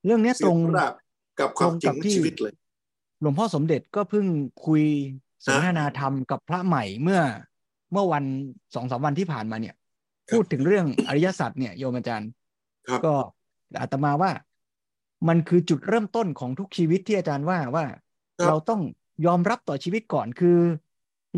[0.05, 0.93] เรื่องนี้ตรงราบ
[1.41, 2.55] กับความจริงชีวิตเลย
[3.21, 4.27] หลวงพ่อสมเด็จก็เพิ่ง
[4.67, 4.83] คุย
[5.47, 7.21] สนทนาธรรมกับพระใหม่เมื่อ
[7.93, 8.25] เมื่อวัน
[8.75, 9.75] สองสามวันที่ผ่านมาเนี่ย
[10.33, 12.31] พูดถึงเรื่องอริยสัจเนี่ยโยมอาจารย์
[13.05, 13.15] ก็
[13.81, 14.33] อาตมาว่า
[15.29, 17.85] มันคือจุดเริ่มต้นของทุกชีวิตที่อาจารย์ว่าว่า
[18.47, 18.81] เราต้อง
[19.27, 20.59] ยอมรับต่อชีวิตก่อนคือ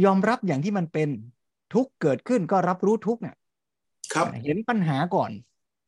[0.05, 1.09] ยอมรับอย่างที่มันเป็น
[1.75, 3.37] ทุกเกิดขึ้นก็รับรู้ทุกเนี่ย
[4.15, 5.31] ครับเห็นปัญหาก่อน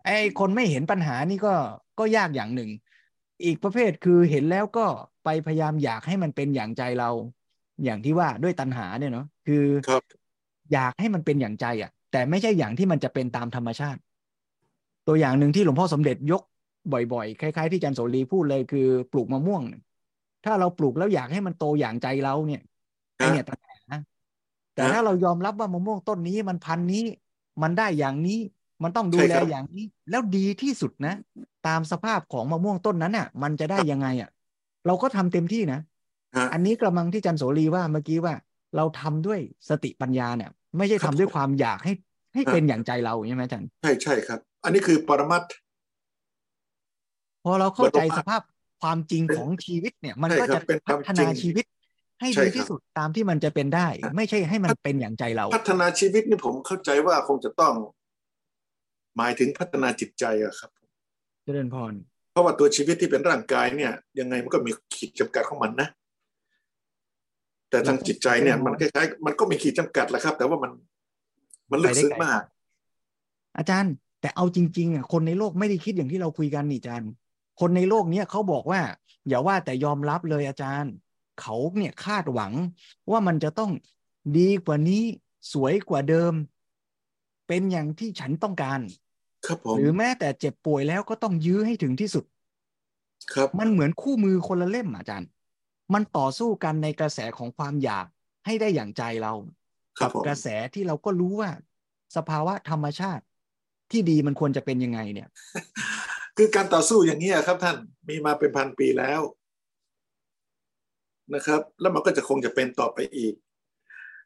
[0.05, 1.55] ไอ้คนไม่เห็นปัญหานี่ก็
[1.99, 2.71] ก็ยากอย่างหนึ่ง
[3.45, 4.87] อีกประเภทคือเห็นแล้วก็
[5.25, 7.11] ไปพยายามอยากให้มันเป็นอย่างใจเรา
[7.85, 10.03] อย่างที่ว่าด้วยตัณหาเนี่ยเนาะคือครับ
[10.73, 14.01] อยากให้มันเป็นอย่างใจอะ แต่ไม่ใช่อย่างที่มันจะเป็นตามธรรมชาติ
[15.07, 16.43] ตัวอย่างหนึ่งที่หลวงพ่อสมเด็จยก
[16.93, 19.63] บ่อยๆ คล้ายๆที่จันโสรีพูดเลยคือปลูกมะม่วง
[20.45, 22.63] ถ้าเราปลูกแล้วอยากให้มันโตอย่างใจเราเนี่ย
[23.17, 23.77] ไอเนี่ยตัณหา
[24.75, 27.05] แต่ถ้าเรายอมรับว่ามะม่วงต้นนี้มันพันนี้
[27.63, 28.39] มันได้อย่างนี้
[28.83, 31.15] มันต้องดูใช่แลครับอย่างนี้ แล้วดีที่สุดนะ
[31.67, 34.31] ตามสภาพของมะม่วงต้นนั้นน่ะ มันจะได้ยังไงอะ
[34.87, 35.81] เราก็ทำเต็มที่นะ
[36.37, 38.35] ฮะอันนี้กระมังที่จันโสรีว่าเมื่อกี้ว่า
[38.77, 41.93] เราทำด้วยสติปัญญาเนี่ย ไม่ใช่ครัทำบด้วยความอยากให้
[42.35, 45.51] ให้ฮะเป็นอย่างใจเราใช่ไหมอาจารย์ใช่ใช่ครับ อันนี้คือปรมัตถ์
[47.45, 48.43] พอเราเข้าใจบรรลุสภาพ
[48.83, 51.65] ความจริงเป็นของชีวิตเนี่ย มันใช่ก็ครัจะบเป็นคพัวามฒจรินางชีวิต
[52.21, 57.75] ให้ใช่ดีครับที่สุดตามที่มันจะเป็นได้ฮะไม่ใช่ให้มันเป็นอย่างใจเรา พัฒนาชีวิตนี่ผมเข้าใจว่าคงจะต้อง
[59.17, 60.71] หมายถึงพัฒนาจิตใจอะครับ
[61.45, 61.93] เจริญพร
[62.33, 65.89] เพราะว่าตัวชีวิตที่เป็นร่างกายเนี่ย ยังไงมันก็มีขีดจำกัดของมันนะ
[67.71, 70.73] แต่ทางจิตใจเนี่ย มันคล้ายๆมันก็มีขีดจำกัดแหละครับ แต่ว่ามัน
[71.71, 72.43] มันลึกซึ้งมาก
[73.59, 77.11] อาจารย์ แต่เอาจริงๆอะคนในโลกไม่ได้คิดอย่างที่เราคุยกันนี่อาจารย์
[77.61, 78.81] คนในโลกเนี้ยเขาบอกว่า
[79.29, 80.93] อย่าว่าแต่ยอมรับเลยอาจารย์
[81.41, 82.53] เขาเนี่ยคาดหวัง
[83.11, 83.71] ว่ามันจะต้อง
[84.39, 85.03] ดีกว่านี้
[85.53, 86.35] สวยกว่าเดิม
[87.49, 88.81] เป็นอย่างที่ฉันต้องการ
[89.47, 92.25] ครับผมหรือแม้แต่เจ็บป่วยแล้วก็ต้องยื้อให้ถึงที่สุด
[93.35, 95.29] ครับ มันเหมือนคู่มือคนละเล่มอะอาจารย์
[95.95, 98.07] มันต่อสู้กันในกระแสของความอยาก
[98.47, 99.33] ให้ได้อย่างใจเรา
[99.99, 101.51] ครับกัผมกระแสที่เราก็รู้ว่า
[102.17, 103.25] สภาวะธรรมชาติ
[103.91, 105.29] ที่ดีมันควรจะเป็นยังไงเนี่ย
[106.37, 107.77] คือการต่อสู้อย่างนี้ยครับ ท่าน
[108.09, 109.21] มีมาเป็นพันปีแล้ว
[111.35, 113.35] นะครับ แล้วมันก็จะคงจะเป็นต่อไปอีก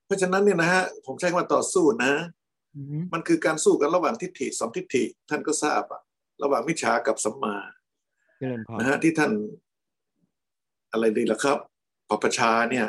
[0.05, 2.38] เพราะฉะนั้นเนี่ยนะฮะผมใช้คำว่าต่อสู้นะอือฮึ
[3.15, 6.03] มันคือการสู้กันระหว่างทิฏฐิสองทิฏฐิท่านก็ทราบอะ
[6.43, 7.57] ระหว่างมิจฉากับสัมมา
[8.39, 9.33] เจริญพรนะฮะที่ท่าน
[10.93, 11.59] อะไรดีล่ะครับ
[12.09, 12.87] ปปชาเนี่ย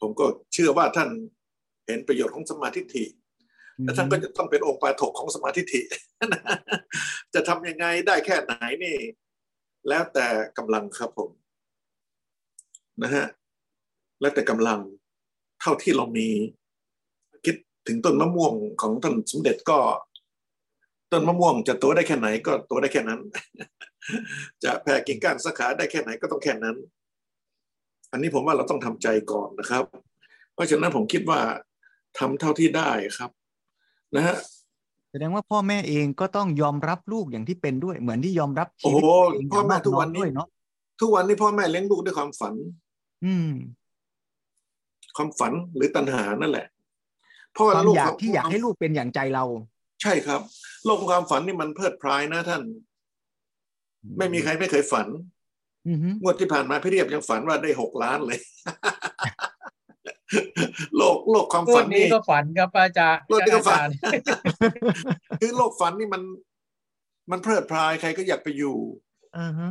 [0.00, 1.08] ผมก็เชื่อว่าท่าน
[1.86, 3.04] เห็นประโยชน์ของสมมาทิฏฐิ
[3.84, 5.80] และท่านก็จะต้องเป็นองค์ปาถกของสมาธิฐิ
[7.34, 8.52] จะทำยังไงได้แค่ไหน
[8.84, 8.96] นี่
[9.88, 10.26] แล้วแต่
[10.58, 11.30] กำลังครับผม
[13.02, 13.26] นะฮะ
[14.20, 14.80] แล้วแต่กำลัง
[15.60, 16.59] เท่าที่เรามีคิด
[17.90, 19.78] ถึงต้นมะม่วงของท่านสมเด็จก็
[21.12, 23.20] ต้นมะม่วงจะโตได้แค่ไหนก็โตได้แค่นั้น
[24.64, 26.76] จะแผ่กิ่งก้านสาขาได้แค่ไหนก็ต้องแค่นั้น
[28.12, 29.84] อันนี้ผมว่าเราต้องทำใจก่อนนะครับ
[30.54, 31.40] เพราะฉะนั้นผมคิดว่า
[32.18, 33.30] ทำเท่าที่ได้ครับ
[34.16, 34.36] นะฮะ
[35.10, 40.48] แสดงว่าพ่อแม่เองก็ต้องยอมรับลูกอย่างที่เป็นด้วย เหมือนที่ยอมรับชีโอ้วิโหตตัวเองพ่อแม่ย่างทุกวันนี้ด้วยเนาะ
[41.00, 42.54] ทุกวันนี้พ่อแม่เลี้ยงลูกด้วยความฝัน
[43.24, 43.50] อืม
[45.16, 46.66] ความฝันหรือตัณหานั่นแหละ
[47.54, 49.44] เพราะคว่วามโลกอยาขกองที่อยากให้ลูกเป็นอย่างใจเรา
[50.02, 50.40] ใช่ครับ
[50.84, 52.62] โลกของความฝันนี่มันเพลิดเพลายนะท่าน
[54.18, 55.06] ไม่มีใครไม่เคยฝัน
[55.88, 58.38] อือฮึงวดที่ผ่านมาพี่เรียบยังฝันว่าได้หกล้านเลย
[60.96, 64.52] โลกโลกความพวฝักนนี้นี่ก็ฝันครับอาจารย์พวกนี้ก็ฝันอาจารย์
[65.40, 66.22] คือโลกฝันนี่มัน
[67.30, 68.76] มันเพลิดเพลายใครก็อยากไปอยู่
[69.38, 69.66] อือฮึ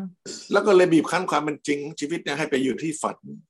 [0.52, 3.49] แล้วก็เลยบีบคั้นความเป็นจริงชีวิตเนี่ยให้ไปอยู่ที่ฝันอือฮึ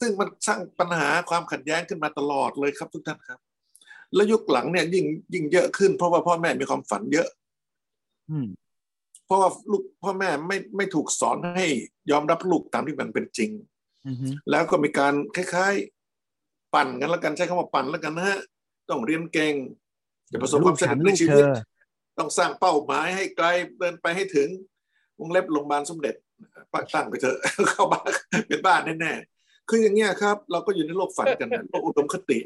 [0.00, 3.40] ซึ่งมันสร้างปัญหาความขัดแย้งขึ้นมาตลอดเลยครับทุกท่านครับ
[4.14, 7.28] แล้วยุคหลังเนี่ยยิ่งยิ่งเยอะขึ้นเพราะว่าพ่อแม่มีความฝันเยอะ
[8.30, 8.46] อืม
[9.26, 11.66] เพราะว่าลูกพ่อแม่ไม่ไม่ถูกสอนให้
[12.10, 13.50] ยอมรับลูกตามที่มันเป็นจริง
[14.06, 18.40] อือฮึแล้วก็มีการคล้ายๆ ปั่นกันแล้วกันใช้คำว่าปั่นแล้วกันนะฮะ
[18.88, 19.54] ต้องเรียนเก่ง
[20.32, 21.44] จะประสบความสำเร็จในชีวิต
[22.18, 23.46] ต้องสร้างเป้าหมายให้ไกล
[23.78, 24.48] เดินไปให้ถึง
[25.18, 26.14] วงเล็บโรงพยาบาลสมเด็จ
[26.94, 28.10] ตั้งไปเถอะเข้าบ้าน
[28.48, 32.38] เป็นบ้านแน่ๆคืออย่างเงี้ยครับ เราก็อยู่ในโลกฝันกันโลกอุดมคติ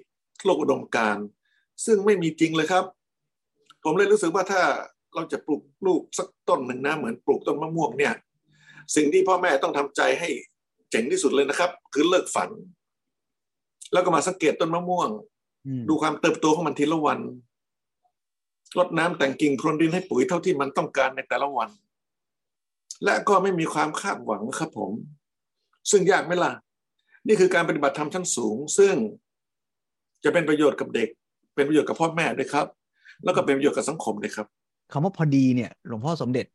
[0.45, 1.17] โลกอุดมการ
[1.85, 2.85] ซึ่งไม่มีจริงเลยครับ
[3.85, 4.63] ผมเลยรู้สึกว่าถ้า
[5.15, 8.15] เราจะปลูกลูกสักต้นหนึ่งนะเหมือนปลูกต้นมะม่วงเนี่ย
[8.97, 10.29] สิ่งที่พ่อแม่ต้องทำใจให้
[10.91, 12.51] เจ๋งที่สุดเลยนะครับ คือเลิกฝัน
[13.93, 15.11] แล้วก็มาสังเกตต้นมะม่วง
[15.89, 17.21] ดูความเติบโตของมันทีละวัน
[18.79, 21.69] รดน้ำแต่งกิ่งพรวนดินให้ปุ๋ยเท่าที่มันต้องการในแต่ละวัน
[23.05, 24.93] และก็ไม่มีความคาดหวังครับผม
[25.91, 26.53] ซึ่งยากไหมล่ะ
[27.27, 28.95] นี่คือการปฏิบัติธรรมชั้นสูง ซึ่ง
[30.25, 31.09] จะเป็นประโยชน์กับเด็ก
[31.55, 32.67] เป็นประโยชน์กับพ่อแม่ด้วยครับ
[33.25, 34.47] แล้วก็เป็นประโยชน์กับสังคมด้วยครับ
[34.93, 36.47] คำว่าพอดีเนี่ย หลวงพ่อสมเด็จ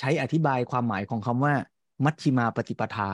[0.00, 1.54] ใช้อธิบายความหมายของคำว่า
[2.04, 3.10] มัชชิมาปฏิปทา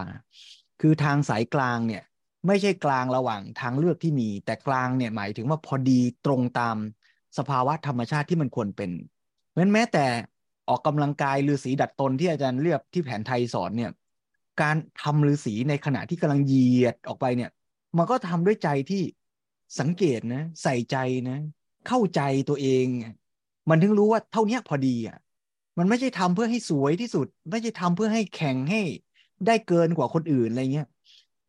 [0.81, 2.03] คือทางสายกลางเนี่ย
[2.47, 6.77] ไม่ใช่กลางระหว่างทางเลือกที่มี แต่กลางเนี่ยหมายถึงว่าพอดีตรงตาม
[7.39, 8.91] สภาวะธรรมชาติที่มันควรเป็น
[9.49, 10.07] เพราะฉะนั้นแม้แต่
[10.69, 13.91] ออกกำลังกายฤาษีดัดตนที่อาจารย์เรียบที่แผนไทยสอนเนี่ย
[14.63, 17.51] การทำฤาษีในขณะที่กำลังเหยียดออกไปเนี่ย
[17.97, 19.03] มันก็ทำด้วยใจที่
[19.81, 20.97] สังเกตนะ ใส่ใจ
[21.31, 21.39] นะ
[21.89, 22.87] เข้าใจตัวเอง
[23.69, 25.19] มันถึงรู้ว่าเท่าเนี้ยพอดีอะ
[25.79, 28.81] มันไม่ใช่ทำเพื่อให้สวยที่สุด ไม่ใช่ทำเพื่อให้แข่งให้
[29.47, 30.89] ได้เกินกว่าคนอื่นอะไรเงี้ย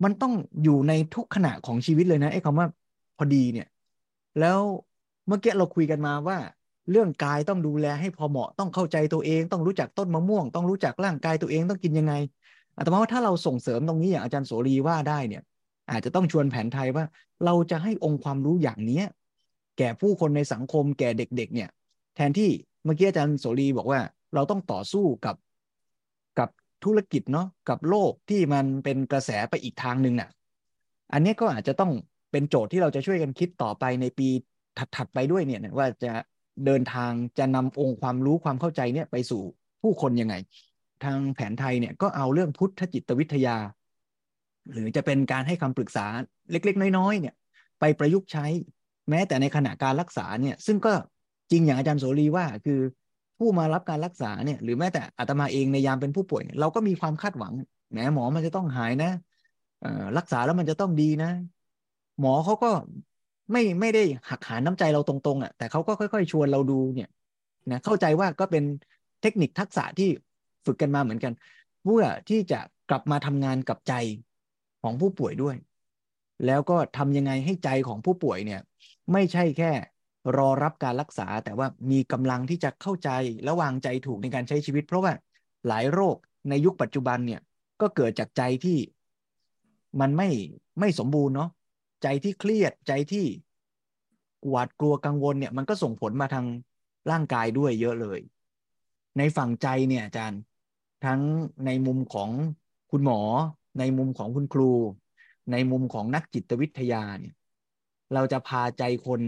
[0.04, 0.34] มันต้อง
[0.64, 2.68] อยู่ในทุกขณะของชีวิตเลยนะไอ้คำว่า
[3.18, 3.68] พอดีเนี่ย
[4.40, 4.60] แล้ว
[5.28, 6.38] เมื่อกี้เราคุยกันมาว่า
[6.92, 12.14] เรื่องกายต้องดูแลให้พอเหมาะต้องเข้าใจตัวเอง ต้องรู้จักต้นมะม่วง ต้องรู้จักร่างกายตัวเองต้องกินยังไง
[12.78, 15.44] อาตมาว่าถ้าเราส่งเสริมตรงนี้อย่างอาจารย์โสรีว่าได้เนี่ย
[15.92, 17.06] อาจจะต้องชวนแผนไทยว่า
[17.46, 19.06] เราจะให้องค์ความรู้อย่างเนี้ย
[19.78, 21.70] แก่ผู้คนในสังคมแก่เด็ก ๆ เนี่ย
[22.16, 22.50] แทนที่
[22.84, 24.00] เมื่อกี้อาจารย์โสรีบอกว่า
[24.34, 25.36] เราต้องต่อสู้กับ
[26.40, 26.50] กับ
[26.84, 30.30] ธุรกิจเนาะกับโลกที่มันเป็นกระแสไปอีกทางหนึ่งน่ะ
[31.14, 31.92] อันนี้ก็อาจจะต้อง
[32.32, 34.28] เป็นโจทย์ที่เราจะช่วยกันคิดต่อไปในปี
[34.96, 36.12] ถัดๆไปด้วยเนี่ยว่าจะ
[36.66, 39.42] เดินทางจะนำองค์ความรู้ความเข้าใจเนี่ยไปสู่
[39.82, 40.36] ผู้คนยังไง
[41.04, 43.58] ทางแผนไทยเนี่ยก็เอาเรื่องพุทธจิตวิทยา
[44.72, 46.06] หรือจะเป็นการให้คำปรึกษา
[46.52, 47.36] เล็ก ๆ น้อยๆเนี่ย
[47.80, 48.46] ไปประยุกต์ใช้
[49.10, 50.94] แม้แต่ในขณะการรักษาเนี่ยซึ่งก็
[51.52, 52.80] จริงอย่างอาจารย์โสรีว่าคือ
[53.38, 57.54] ผู้มารับการรักษาเนี่ยหรือแม้แต่อาตมาเองในยามเป็นผู้ป่วยเราก็มีความคาดหวัง
[57.92, 59.12] แหมหมอมันจะต้องหายนะ
[60.18, 61.32] รักษาแล้วมันจะต้องดีนะ
[62.20, 62.72] หมอเขาก็
[63.52, 67.10] ไม่ไม่ได้หักหาน้ำใจเราตรงๆอะแต่เขาก็ค่อยๆ ชวนเราดูเนี่ย
[67.72, 68.64] นะเข้าใจว่าก็เป็น
[69.22, 70.10] เทคนิคทักษะที่
[70.66, 71.34] ฝึกกันมาเหมือนกัน
[71.84, 73.94] เพื่อที่จะกลับมาทำงานกับใจ
[74.84, 75.56] ของผู้ป่วยด้วย
[76.46, 78.62] แล้วก็ทำยังไงให้ใจของผู้ป่วยเนี่ย
[79.12, 79.72] ไม่ใช่แค่
[80.38, 83.10] รอรับการรักษา แต่ว่ามีกำลังที่จะเข้าใจ
[83.44, 85.14] และวางใจถูกในการใช้ชีวิต เพราะว่า
[85.68, 86.16] หลายโรค
[86.50, 87.42] ในยุคปัจจุบันเนี่ย
[87.82, 88.78] ก็เกิดจากใจที่
[90.00, 90.30] มันไม่
[90.80, 91.50] ไม่สมบูรณ์เนาะ
[92.04, 93.26] ใจที่เครียดใจที่
[94.50, 96.46] หวาดกลัวกังวลเนี่ย มันก็ส่งผลมาทาง
[97.12, 98.20] ร่างกายด้วยเยอะเลย
[99.18, 100.42] ในฝั่งใจเนี่ยอาจารย์
[101.06, 101.22] ทั้ง
[101.66, 102.30] ในมุมของ
[102.92, 103.22] คุณหมอ
[103.80, 104.72] ในมุมของคุณครู
[105.52, 107.36] ในมุมของนักจิตวิทยาเนี่ย
[108.14, 109.22] เราจะพาใจคน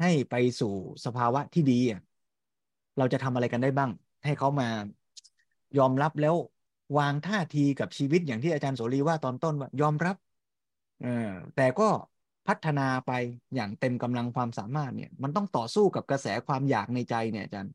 [0.00, 0.74] ให้ไปสู่
[1.04, 2.00] สภาวะที่ดีอะ
[2.98, 3.90] เราจะทำอะไรกันได้บ้าง
[4.24, 4.68] ให้เขามา
[5.78, 6.34] ยอมรับแล้ว
[6.98, 10.16] วางท่าทีกับชีวิตอย่างที่อาจารย์โสรีว่าตอนต้นว่ายอมรับ
[11.02, 11.88] เออแต่ก็
[12.48, 13.12] พัฒนาไป
[13.54, 17.74] อย่างเต็มกำลังความสามารถเนี่ย มันต้องต่อสู้กับกระแสความอยากในใจเนี่ยอาจารย์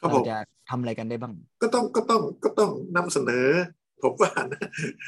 [0.00, 0.36] เราจะ
[0.70, 3.46] ทำอะไรกันได้บ้าง ก็ต้องก็ต้องก็ต้องนำเสนอ
[4.02, 4.64] ผมว่านะ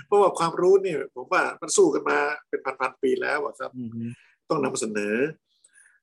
[0.07, 2.19] เพราะว่าความรู้เนี่ย ผมว่ามันสู้กันมา
[2.49, 3.71] เป็นพันๆปีแล้วครับ
[4.49, 5.15] ต้องนำเสนอ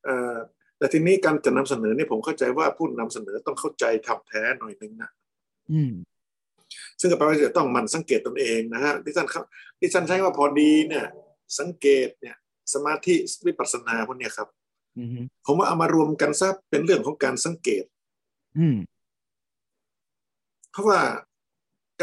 [0.05, 0.35] เอ่อ
[0.77, 5.09] แต่ทีนี้การจะนำเสนอเนี่ยผมเข้าใจว่าผู้นำเสนอต้องเข้าใจทำแท้หน่อยนึงนะ
[5.71, 5.91] อืม
[6.99, 9.43] ซึ่งก็แปลว่าจะต้องมันสังเกตตนเองนะฮะที่ท่านครับ
[9.79, 11.05] ที่ท่านใช้ว่าพอดีเนี่ย
[11.57, 12.35] สังเกตเนี่ย
[12.73, 13.15] สมาธิ
[13.47, 14.47] วิปัสสนาพวกนี้ครับ
[15.45, 17.83] ผมว่าเอามารวมกันซะเป็นเรื่องของการสังเกต
[18.57, 18.77] อืม
[20.71, 20.99] เพราะว่า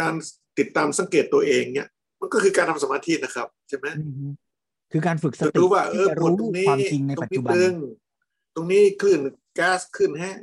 [0.00, 0.14] การ
[0.58, 1.88] ติดตามสังเกตตัวเองเนี่ย
[2.20, 3.86] มันก็คือการทำสมาธินะครับใช่ไหม
[4.92, 6.68] คือการฝึกสติรู้ว่าเออปวดตรงนี้
[7.18, 7.74] ตรงนี้ตึง
[8.54, 9.20] ตรงนี้คลื่น
[9.58, 10.38] ก๊าซคลื่นแห้ง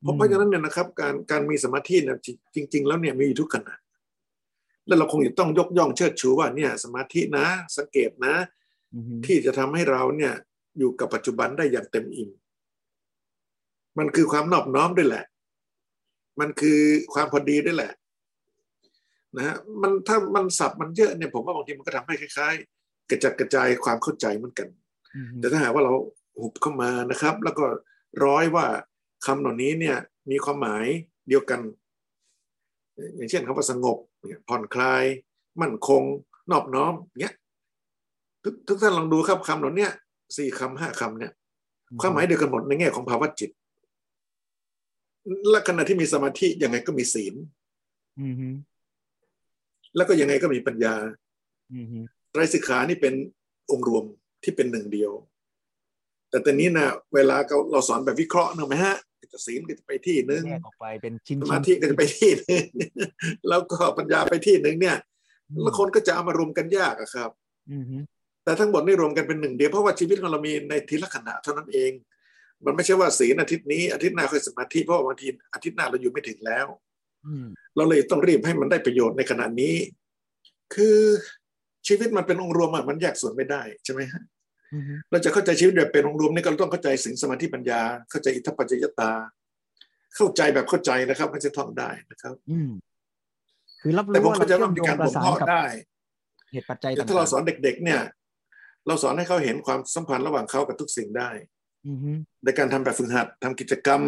[0.00, 2.18] เพราะฉะนั้นเนี่ยนะครับ การการมีสมาธิเนี่ย
[2.54, 3.74] จริง ๆ แล้วเนี่ยมีอยู่ทุกขณะ
[4.86, 8.34] แล้วเราคงจะต้องยกย่องเชิดชูว่าเนี่ย สมาธินะสังเกตนะ
[9.26, 10.32] ที่จะทำให้เราเนี่ย
[10.78, 12.30] อยู่กับปัจจุบันได้อย่างเต็มอิ่ม
[13.98, 15.24] มันคือความนอบน้อมด้วยแหละ
[16.40, 16.80] มันคือ
[17.14, 17.92] ความพอดีด้วยแหละ
[19.36, 24.68] นะฮะมันถ้ามันสับมันเยอะเนี่ยผมว่าบางทีมันก็ทำให้คล้าย ๆ กระจัดกระจายความเข้าใจเหมือนกัน
[25.38, 25.92] แต่ถ้าหากว่าเรา
[26.40, 27.64] หุบเข้ามานะครับ แล้วก็
[28.24, 28.66] ร้อยว่า
[29.26, 29.96] คำเหล่านี้เนี่ย
[30.30, 30.86] มีความหมาย
[31.28, 31.60] เดียวกัน
[33.16, 33.98] อย่างเช่นคำว่าสงบ
[34.48, 35.04] ผ่อนคลาย
[35.60, 36.02] มั่นคง
[36.50, 37.34] นอบน้อมเนี้ย
[38.44, 39.88] ทุกทุกท่านลองดูครับคำเหล่านี้
[40.36, 41.32] สี่คำห้าคำเนี่ย
[42.00, 43.50] ความหมายเดียวกันหมดในแง่ของภาวะจิต
[45.50, 47.34] และขณะที่มีสมาธิยังไงก็มีศีล
[49.96, 50.94] แล้วก็ยังไงก็มีปัญญา
[52.30, 53.14] ไตรสิกขานี่เป็น
[53.70, 54.04] องค์รวม
[54.44, 55.12] ที่เป็นหนึ่งเดียว
[56.30, 57.36] แต่ตอนนี้นะเวลา
[57.72, 59.05] เราสอนแบบวิเคราะห์นะไหมฮะจะ
[59.46, 62.64] ศีลก็จะไปที่หนึ่งแยกออกไปเป็นชิ้นสมาธิก็จะไปที่หนึ่ง
[63.48, 64.98] แล้วก็ปัญญาไปที่หนึ่งเนี่ย
[65.62, 67.30] แล้วคนก็จะเอามารวมกันยากอะครับ
[68.44, 71.92] แต่ทั้งหมดนี่รวมกันเป็นหนึ่งเดียวเพราะว่าชีวิตของเรามีในทีละขณะเท่านั้นเอง
[72.64, 76.66] มันไม่ใช่ว่าศีลอาทิตย์นี้อาทิตย์หน้าค่อยสมาธิเพราะบางทีอาทิตย์หน้าเราอยู่ไม่ถึงแล้ว
[77.76, 79.74] เราเลยต้องรีบให้มันได้ประโยชน์ในขณะนี้
[80.74, 80.98] คือ
[81.86, 84.22] ชีวิตมันเป็นองค์รวมอะมันแยกส่วนไม่ได้ใช่ไหมฮะ
[85.10, 89.12] เราจะเข้าใจชีวิตแบบเป็นองค์รวมนี่ก็ต้องเข้าใจสิ่งสมาธิปัญญา เข้าใจอิทธปัจจยตา
[90.16, 92.58] เข้าใจแบบเข้าใจนะครับไม่ใช่ท่องได้นะครับ อื
[93.80, 95.64] คือรับรู้แต่ผมเข้าใจว่ามีการบ่มเพาะได้
[96.52, 98.00] เหตุปัจจัยถ้าเราสอนเด็ก ๆ เนี่ย
[98.86, 101.30] เราสอนให้เขาเห็นความสัมพันธ์ระหว่างเขากับทุกสิ่งได้
[102.44, 104.00] ในการทำแบบฝึกหัดทำกิจกรรม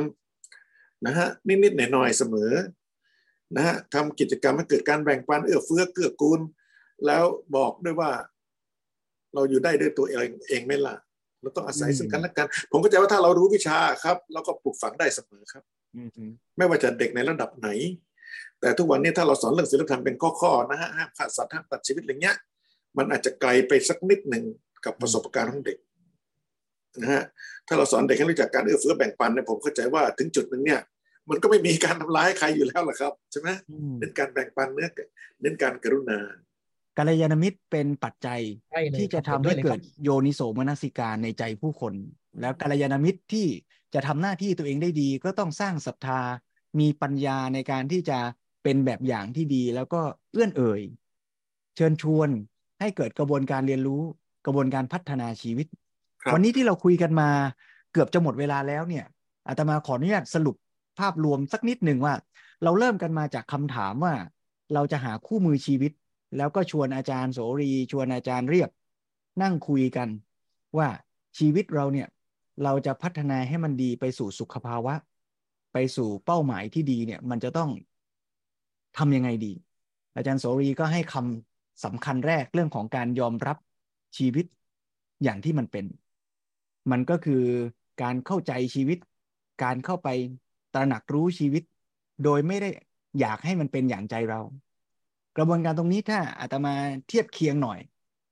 [1.06, 2.52] นะฮะนิดๆหน่อยๆเสมอ
[3.56, 6.40] นะฮะทำกิจกรรมให้เกิดการแบ่งปันเอื้อเฟื้อเกื้อกูล
[7.06, 7.24] แล้ว
[7.56, 8.10] บอกด้วยว่า
[9.34, 10.94] เราอยู่ได้ด้วยตัวเองเองไม่ละ
[11.42, 15.62] เราต้องอาศัยซึ่งกันและกัน ผมก็จะว่าถ้าเรารู้วิชาครับ เราก็ปลูกฝังได้เสมอครับ
[16.56, 17.68] ไม่ว่าจะเด็กในระดับไหน
[18.60, 22.36] แต่ทุกวันนี้ถ้าเราสอนเรื่องศีลธรรมเป็นข้อๆนะฮะห้ามฆ่าสัตว์ห้ามตัดชีวิตอะไรเงี้ย
[22.98, 24.44] มันอาจจะไกลไปสักนิดหนึ่ง
[24.84, 25.78] กับประสบการณ์ของเด็ก
[27.00, 27.22] นะฮะ
[27.66, 30.80] ถ้าเราสอนเด็กให้รู้จักการเอื้อเฟื้อแบ่งปันเนี่ยผมเข้าใจว่าถึงจุดหนึ่งเนี่ย
[31.30, 33.48] มันก็ไม่มีการทำร้ายใครอยู่แล้วล่ะครับใช่ไหม
[33.98, 34.88] เน้นการแบ่งปันเนื้อ
[35.40, 36.18] เน้นการกรุณา
[36.98, 38.40] กัลยาณมิตรเป็นปัจจัย
[38.96, 41.94] ที่จะทำให้เกิดโยนิโสมนสิการในใจผู้คน
[42.40, 43.46] แล้วกัลยาณมิตรที่
[43.94, 46.20] จะทำหน้าที่ตัวเองได้ดี ก็ต้องสร้างศรัทธา
[46.80, 48.18] มีปัญญาในการที่จะ
[48.62, 50.00] เป็นแบบอย่างที่ดี แล้วก็
[50.32, 50.80] เอื้อนเอ่ย
[51.76, 52.28] เชิญชวน
[52.80, 54.02] ให้เกิดกระบวนการเรียนรู้
[54.46, 55.66] กระบวนการพัฒนาชีวิต
[56.22, 57.30] ครับวันนี้ที่เราคุยกันมา
[57.92, 59.04] เกือบจะหมดเวลาแล้วเนี่ย
[59.48, 60.56] อาตมาขออนุญาตสรุป
[60.98, 62.14] ภาพรวมสักนิดหนึ่งว่า
[62.62, 64.14] เราเริ่มกันมาจากคำถามว่า
[64.74, 65.92] เราจะหาคู่มือชีวิต
[66.36, 68.70] แล้วก็ชวนอาจารย์โสรี ชวนอาจารย์เรียบ
[69.42, 70.08] นั่งคุยกัน
[70.78, 70.88] ว่า
[71.38, 72.08] ชีวิตเราเนี่ย
[72.64, 74.94] เราจะพัฒนาให้มันดีไปสู่สุขภาวะ
[75.72, 77.70] ไปสู่เป้าหมายที่ดีเนี่ยมันจะต้อง
[78.98, 79.52] ทำยังไงดี
[80.16, 83.56] อาจารย์โสรีก็ให้คำสำคัญแรกเรื่องของการยอมรับ
[84.16, 84.46] ชีวิต
[85.22, 85.84] อย่างที่มันเป็น
[86.90, 87.42] มันก็คือ
[88.02, 88.98] การเข้าใจชีวิต
[89.62, 90.08] การเข้าไป
[90.74, 91.62] ตระหนักรู้ชีวิต
[92.24, 92.70] โดยไม่ได้
[93.20, 94.40] อยากให้มันเป็นอย่างใจเรา
[95.38, 96.74] กระบวนการตรงนี้ถ้าอาตมา
[97.08, 97.78] เทียบเคียงหน่อย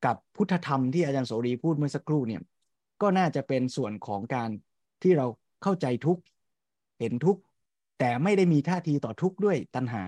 [0.04, 2.42] กับพุทธธรรมที่อาจารย์โสรีพูดเมื่อสักครู่เนี่ย
[3.02, 4.50] ก็น่าจะเป็นส่วนของการ
[5.02, 5.26] ที่เรา
[5.62, 6.22] เข้าใจทุกข์
[7.00, 7.40] เห็นทุกข์
[7.98, 10.04] แต่ไม่ได้มีท่าทีต่อทุกข์ด้วยตัณหา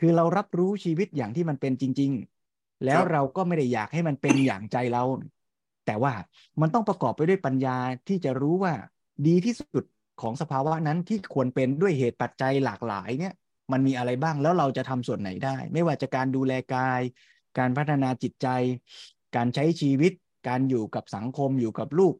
[0.00, 2.12] คือเรารับรู้ชีวิตอย่างที่มันเป็นจริง
[2.48, 5.04] ๆ แล้วเราก็ไม่ได้อยากให้มันเป็นอย่างใจเรา
[5.86, 6.12] แต่ว่า
[6.60, 7.76] มันต้องประกอบไปด้วยปัญญา
[8.08, 8.74] ที่จะรู้ว่า
[9.26, 9.84] ดีที่สุด
[10.22, 13.34] ของสภาวะนั้นที่ควรเป็นด้วยเหตุปัจจัยหลากหลายเนี่ย
[13.72, 17.00] มันมีอะไรบ้างแล้วเราจะทำส่วนไหนได้ ไม่ว่าจะการดูแลกาย
[17.58, 18.48] การพัฒนาจิตใจ
[19.36, 20.12] การใช้ชีวิต
[20.48, 22.14] การอยู่กับสังคมอยู่กับลูก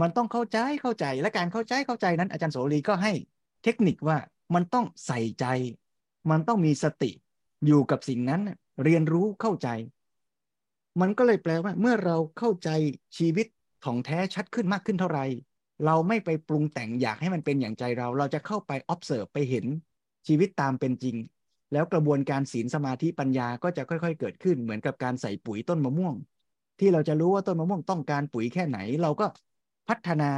[0.00, 3.12] มันต้องเข้าใจเข้าใจและการเข้าใจเข้าใจนั้น อาจารย์โสรีก็ให้
[3.64, 4.18] เทคนิคว่า
[4.54, 5.46] มันต้องใส่ใจ
[6.30, 7.10] มันต้องมีสติ
[7.66, 8.40] อยู่กับสิ่งนั้น
[8.84, 9.68] เรียนรู้เข้าใจ
[11.00, 12.70] มันก็เลยแปลว่า เมื่อเราเข้าใจ
[13.16, 13.46] ชีวิต
[13.84, 15.26] ของแท้ชัดขึ้นมากขึ้นเท่าไหร่
[15.86, 19.66] เราไม่ไปปรุงแต่งอยากให้มันเป็นอย่างใจเรา เราจะเข้าไป observe ไปเห็น
[20.26, 21.16] ชีวิตตามเป็นจริง
[21.72, 26.14] แล้วกระบวนการศีลสมาธิปัญญาก็จะค่อย ๆ เกิดขึ้นเหมือนกับการใส่ปุ๋ยต้นมะม่วง
[26.80, 29.26] ที่เราจะรู้ว่าต้นมะม่วงต้องการปุ๋ยแค่ไหน เราก็
[29.88, 30.30] พัฒนา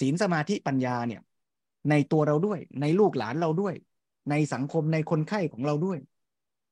[0.00, 1.22] ศีลสมาธิปัญญาเนี่ย
[1.90, 3.74] ในตัวเราด้วย ในลูกหลานเราด้วย
[4.30, 5.98] ในสังคมในคนไข้ของเราด้วย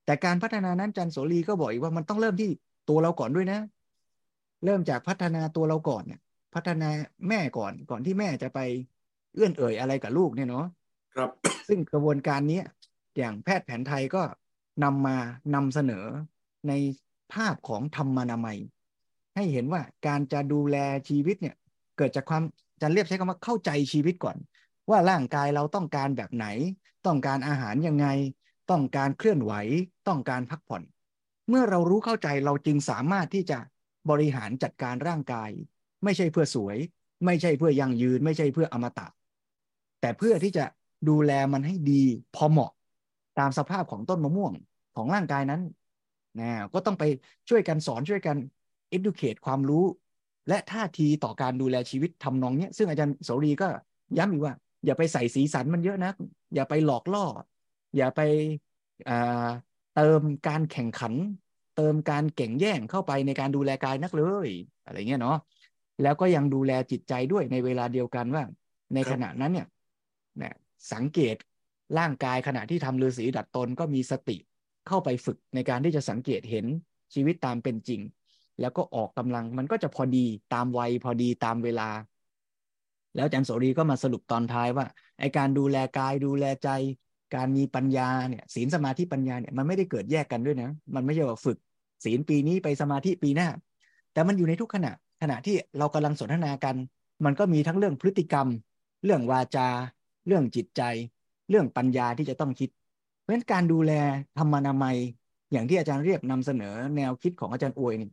[0.05, 2.51] แต่การพัฒนานั้นจันโสรีก็บอกอีกว่ามันต้องเริ่มที่
[2.89, 3.61] ตัวเราก่อนด้วยนะ
[4.65, 6.21] เริ่มจากพัฒนาตัวเราก่อนเนี่ย
[6.55, 6.89] พัฒนา
[7.29, 8.59] แม่ก่อนก่อนที่แม่จะไป
[9.35, 10.65] เอื้อนเอ่ยอะไรกับลูกเนี่ยเนาะ
[11.15, 11.31] ครับ
[11.69, 12.63] ซึ่งกระบวนการนี้
[13.19, 14.23] อย่างแพทย์แผนไทยก็
[14.85, 15.17] นำมา
[15.55, 16.05] นำเสนอ
[16.69, 16.73] ใน
[17.33, 18.59] ภาพของธรรมนามัย
[19.37, 20.77] ให้เห็นว่าการจะดูแล
[21.09, 21.57] ชีวิตเนี่ย
[21.97, 22.43] เกิดจากความ
[22.81, 24.37] จะเรียกใช้คำว่าเข้าใจชีวิตก่อน
[24.91, 26.47] ว่าร่างกายเราต้องการแบบไหน
[27.07, 28.07] ต้องการอาหารยังไง
[28.71, 29.53] ต้องการเคลื่อนไหว
[30.09, 30.83] ต้องการพักผ่อน
[31.49, 33.59] เมื่อเรารู้เข้าใจเราจึงสามารถที่จะ
[34.11, 35.51] บริหารจัดการร่างกาย
[36.05, 36.77] ไม่ใช่เพื่อสวย
[37.25, 39.07] ไม่ใช่เพื่อยั่งยืน ไม่ใช่เพื่ออมตะ
[40.01, 40.65] แต่เพื่อที่จะ
[41.09, 42.03] ดูแลมันให้ดี
[42.35, 42.71] พอเหมาะ
[43.39, 44.53] ตามสภาพของต้นมะม่วง
[44.97, 45.61] ของร่างกายนั้น
[46.41, 47.05] นะก็ต้องไป
[47.49, 48.37] ช่วยกันสอนช่วยกัน
[48.97, 49.85] educate ความรู้
[50.49, 53.69] และท่าทีต่อการดูแลชีวิตทำนองเนี้ยซึ่งอาจารย์โสรีก็
[54.19, 54.55] ย้ำอีกว่า
[54.87, 56.13] อย่าไปใส่สีสันมันเยอะนะ
[56.55, 57.25] อย่าไปหลอกล่อ
[57.97, 58.21] อย่าไป
[59.95, 61.15] เติมการแข่งขัน
[61.77, 64.49] เติมการเก่งแย่งเข้าไปในการดูแลกายนักเลย
[64.85, 65.37] อะไรเงี้ยเนาะ
[66.03, 68.45] แล้วก็ยังดูแลจิตใจด้วยในเวลาเดียวกันว่า
[68.95, 69.67] ในขณะนั้นเนี่ย
[70.93, 71.37] สังเกต
[71.99, 74.37] ร่างกายขณะที่ทำฤาษีดัดตนก็มีสติ
[74.89, 76.67] เข้าไปฝึกในการที่จะสังเกตเห็น
[77.15, 78.01] ชีวิตตามเป็นจริง
[78.61, 81.89] แล้วก็ออกกำลังมันก็จะพอดีตามวัยพอดีตามเวลา
[83.15, 84.87] แล้วอาจารย์โสรีก็มาสรุปตอนท้ายว่า
[85.21, 86.69] ไอการดูแลกายดูแลใจ
[87.35, 91.59] การมีปัญญาเนี่ยศีลสมาธิปัญญาเนี่ยมันไม่ได้เกิดแยกกันด้วยนะ มันไม่ใช่ว่าฝึก
[92.05, 93.49] ศีลปีนี้ไปสมาธิปีหน้า
[94.13, 96.77] แต่มันอยู่ในทุกขณะขณะที่เรากำลังสนทนากัน
[97.25, 98.47] มันก็มีทั้งเรื่องพฤติกรรม
[99.05, 99.69] เรื่องวาจา
[100.27, 100.83] เรื่องจิตใจ
[101.51, 102.71] เรื่องปัญญาที่จะต้องคิด
[103.21, 103.93] เพราะฉะนั้นการดูแล
[104.39, 104.97] ธรรมนามัย
[105.53, 108.11] อย่างที่อาจารย์เรียบนำเสนอแนวคิดของอาจารย์อวยนี่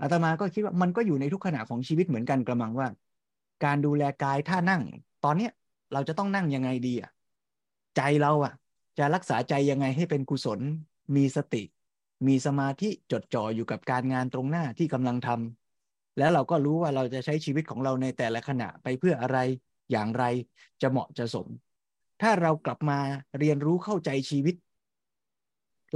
[0.00, 2.88] อาตมาก็คิดว่ามันก็อยู่ในทุกขณะของชีวิตเหมือนกันกระมังว่า
[3.64, 4.82] การดูแลกายท่านั่ง
[5.24, 5.52] ตอนเนี้ย
[5.92, 7.10] เราจะต้องนั่งยังไงดีอะ
[7.96, 8.52] ใจเราอะ
[8.98, 10.60] จะรักษาใจยังไงให้เป็นกุศล
[11.16, 11.62] มีสติ
[12.26, 19.38] มีสมาธิจดจ่ออยู่กับการงานตรงหน้าที่กำลังทำแล้วเราก็รู้ว่าเราจะใช้ชีวิตของเราในแต่ละขณะไปเพื่ออะไร
[19.90, 20.24] อย่างไร
[20.82, 21.46] จะเหมาะจะสม
[22.22, 22.98] ถ้าเรากลับมา
[23.38, 24.54] เรียนรู้เข้าใจชีวิต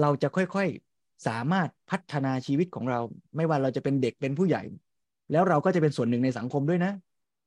[0.01, 3.01] เราจะค่อยๆสามารถพัฒนาชีวิตของเรา
[3.37, 4.63] ไม่ว่าเราจะเป็นเด็กเป็นผู้ใหญ่
[5.33, 6.93] แล้วเราก็จะเป็นส่วนหนึ่งในสังคมด้วยนะ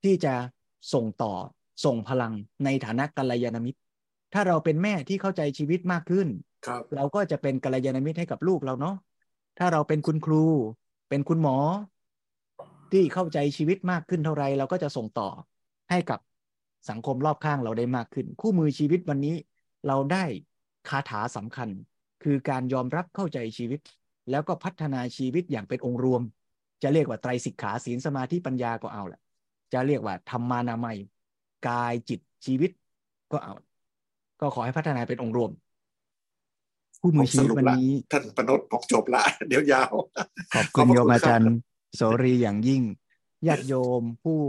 [0.03, 0.33] ที่จะ
[0.93, 1.33] ส่งต่อ
[1.85, 2.33] ส่งพลัง
[2.65, 3.79] ในฐานะกัลยาณมิตร
[4.33, 6.27] ถ้าเราเป็นแม่ที่เข้าใจชีวิตมากขึ้น
[6.67, 8.95] ครับเราก็จะเป็นกัลยาณมิตรให้กับลูกเราเนาะ
[9.59, 10.43] ถ้าเราเป็นคุณครู
[11.09, 11.57] เป็นคุณหมอ
[12.91, 15.29] ที่เข้าใจชีวิตมากขึ้นเท่าไร เราก็จะส่งต่อ
[15.89, 16.19] ให้กับ
[16.89, 19.35] สังคมรอบข้างเราได้มากขึ้น คู่มือชีวิตวันนี้
[19.87, 20.25] เราได้
[20.89, 21.69] คาถาสำคัญ
[22.23, 23.79] คือการยอมรับเข้าใจชีวิต
[24.31, 26.21] แล้วก็พัฒนาชีวิตอย่างเป็นองค์รวม
[26.83, 29.21] จะเรียกว่าไตรสิกขาศีลสมาธิปัญญาก็เอาแหละ
[29.73, 30.97] จะเรียกว่าธรรมานามัย
[31.67, 32.71] กายจิตชีวิต
[33.31, 33.53] ก็เอา
[34.41, 35.51] ก็ขอให้พัฒนาเป็นองค์รวม
[37.01, 39.93] คู่มือชีวิตวันนี้ท่านปนดบอกจบละเดี๋ยวยาว
[40.55, 41.47] ขอบคุณโยมอาจารย์
[41.95, 42.81] โสรีอย่างยิ่ง
[43.47, 44.39] ญาติโยมผู้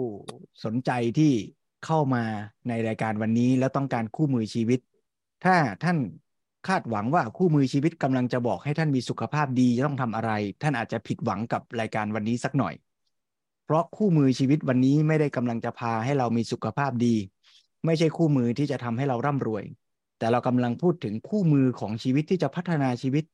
[0.64, 1.32] สนใจที่
[1.84, 2.24] เข้ามา
[2.68, 4.80] ในรายการวันนี้แล้วต้องการคู่มือชีวิต
[5.44, 5.54] ถ้า
[5.84, 5.98] ท่าน
[6.68, 10.30] คาดหวังว่าคู่มือชีวิตกำลังจะบอกให้ท่านมีสุขภาพดีจะต้องทำอะไร
[10.62, 12.74] ท่านอาจจะผิดหวังกับรายการวันนี้สักหน่อย
[13.64, 17.14] เพราะคู่มือชีวิตวันนี้ไม่ได้กำลังจะพาให้เรามีสุขภาพดี
[17.84, 19.64] ไม่ใช่คู่มือที่จะทำให้เราร่ำรวย
[20.18, 23.24] แต่เรากำลังพูดถึงคู่มือของชีวิตที่จะพัฒนาชีวิต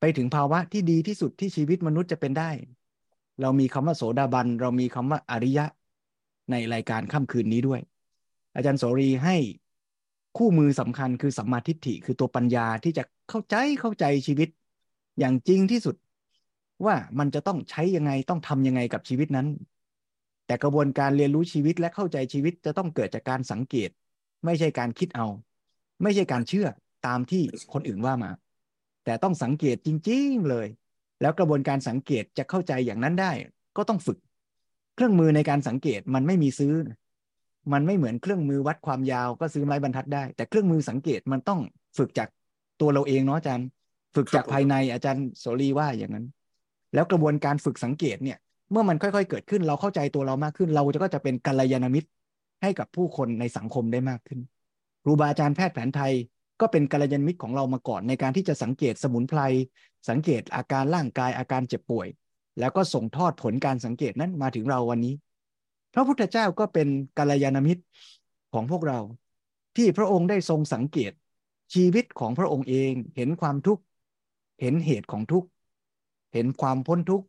[0.00, 2.50] ไปถึงภาวะที่ดีที่สุดที่ชีวิตมนุษย์จะเป็นได้
[3.40, 5.66] เรามีคำว่าโสดาบัน เรามีคำว่าอริยะ
[6.50, 7.80] ในรายการค่ำคืนนี้ด้วย
[8.54, 9.36] อาจารย์โสรีให้
[10.36, 14.48] คู่มือสำคัญคือสัมมาทิฏฐิคือตัวปัญญาที่จะเข้าใจเข้าใจชีวิต
[15.18, 15.96] อย่างจริงที่สุด
[16.84, 19.48] ว่ามันจะต้องใช้ยังไงต้องทำยังไงกับชีวิตนั้น
[20.46, 23.90] แต่กระบวนการเรียนรู้ชีวิตและเข้าใจชีวิตจะต้องเกิดจากการสังเกต
[24.44, 25.26] ไม่ใช่การคิดเอา
[26.02, 26.66] ไม่ใช่การเชื่อ
[27.06, 28.30] ตามที่คนอื่นว่ามา
[29.04, 30.66] แต่ต้องสังเกตจริง ๆเลย
[31.20, 33.32] แล้วกระบวนการสังเกตจะเข้าใจอย่างนั้นได้
[33.76, 34.18] ก็ต้องฝึก
[34.94, 36.74] เครื่องมือในการสังเกตมันไม่มีซื้อ
[37.72, 41.60] มันไม่เหมือนเครื่องมือวัดความยาวก็ซื้อไม้บรรทัดได้ แต่เครื่องมือสังเกตมันต้อง
[41.98, 42.28] ฝึกจาก
[42.80, 43.66] ตัวเราเองเนาะอาจารย์
[44.14, 46.26] ฝึกจากภายในอาจารย์โสรีว่าอย่างนั้น
[46.94, 48.38] แล้วกระบวนการฝึกสังเกตเนี่ย
[48.70, 52.08] เมื่อมันค่อยๆ เกิดขึ้นเราเข้าใจตัวเรามากขึ้น เราก็จะเป็นกัลยาณมิตร
[52.62, 54.40] ให้กับผู้คนในสังคมได้มากขึ้น
[55.02, 56.12] ครูบาอาจารย์แพทย์แผนไทย
[56.60, 59.40] ก็เป็นกัลยาณมิตรของเรามาก่อนในการที่จะสังเกตสมุนไพร
[60.08, 62.08] สังเกตอาการร่างกายอาการเจ็บป่วย
[62.58, 65.14] แล้วก็ส่งทอดผลการสังเกตนั้นมาถึงเราวันนี้
[65.94, 66.88] พระพุทธเจ้าก็เป็น
[67.18, 67.82] กัลยาณมิตร
[68.54, 68.98] ของพวกเรา
[69.76, 71.12] ที่พระองค์ได้ทรงสังเกต
[71.74, 73.82] ชีวิตของพระองค์เองเห็นความทุกข์
[74.60, 75.48] เห็นเหตุของทุกข์
[76.32, 77.26] เห็นความพ้นทุกข์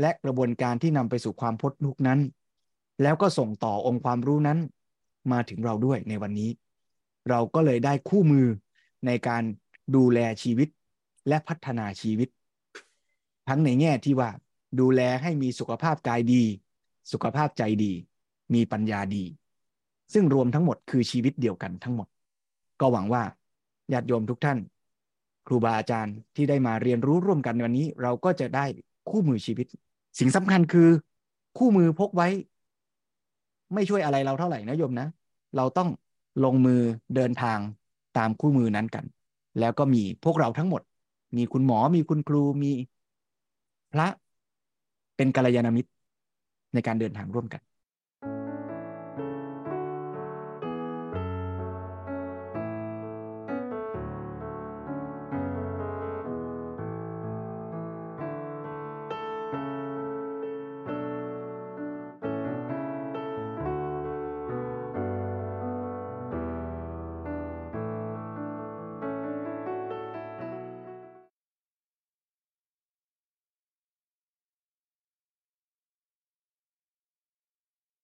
[0.00, 2.20] และกระบวนการที่นำไปสู่ความพ้นทุกข์นั้น
[3.02, 4.58] แล้วก็ส่งต่อองค์ความรู้นั้น
[5.32, 6.50] มาถึงเราด้วยในวันนี้
[7.28, 8.46] เราก็เลยได้คู่มือ
[9.06, 9.42] ในการ
[9.96, 10.68] ดูแลชีวิต
[11.28, 12.28] และพัฒนาชีวิต
[13.50, 14.30] ทั้งในแง่ที่ว่า
[14.80, 16.42] ดูแลให้มีสุขภาพกายดี
[17.12, 17.92] สุขภาพใจดี
[18.54, 19.24] มีปัญญาดี
[20.12, 22.08] ซึ่งรวมทั้งหมดคือชีวิตเดียวกันทั้งหมด
[22.80, 23.22] ก็หวังว่า
[23.92, 24.58] ญาติโยมทุกท่าน
[25.46, 28.66] ครูบาอาจารย์ที่ได้มาเรียนรู้ร่วมกันวันนี้ เราก็จะได้
[29.10, 29.66] คู่มือชีวิต
[30.18, 30.88] สิ่งสำคัญคือ
[31.58, 32.28] คู่มือพกไว้
[33.74, 35.08] ไม่ช่วยอะไรเราเท่าไหร่นะโยมนะ
[35.56, 35.88] เราต้อง
[36.44, 36.80] ลงมือ
[37.16, 37.58] เดินทาง
[38.18, 39.04] ตามคู่มือนั้นกัน
[39.60, 40.82] แล้วก็มีพวกเราทั้งหมด
[41.36, 42.72] มีคุณหมอมีคุณครูมี
[43.92, 44.06] พระ
[45.16, 45.90] เป็นกัลยาณมิตร
[46.74, 47.60] ในการเดินทางร่วมกัน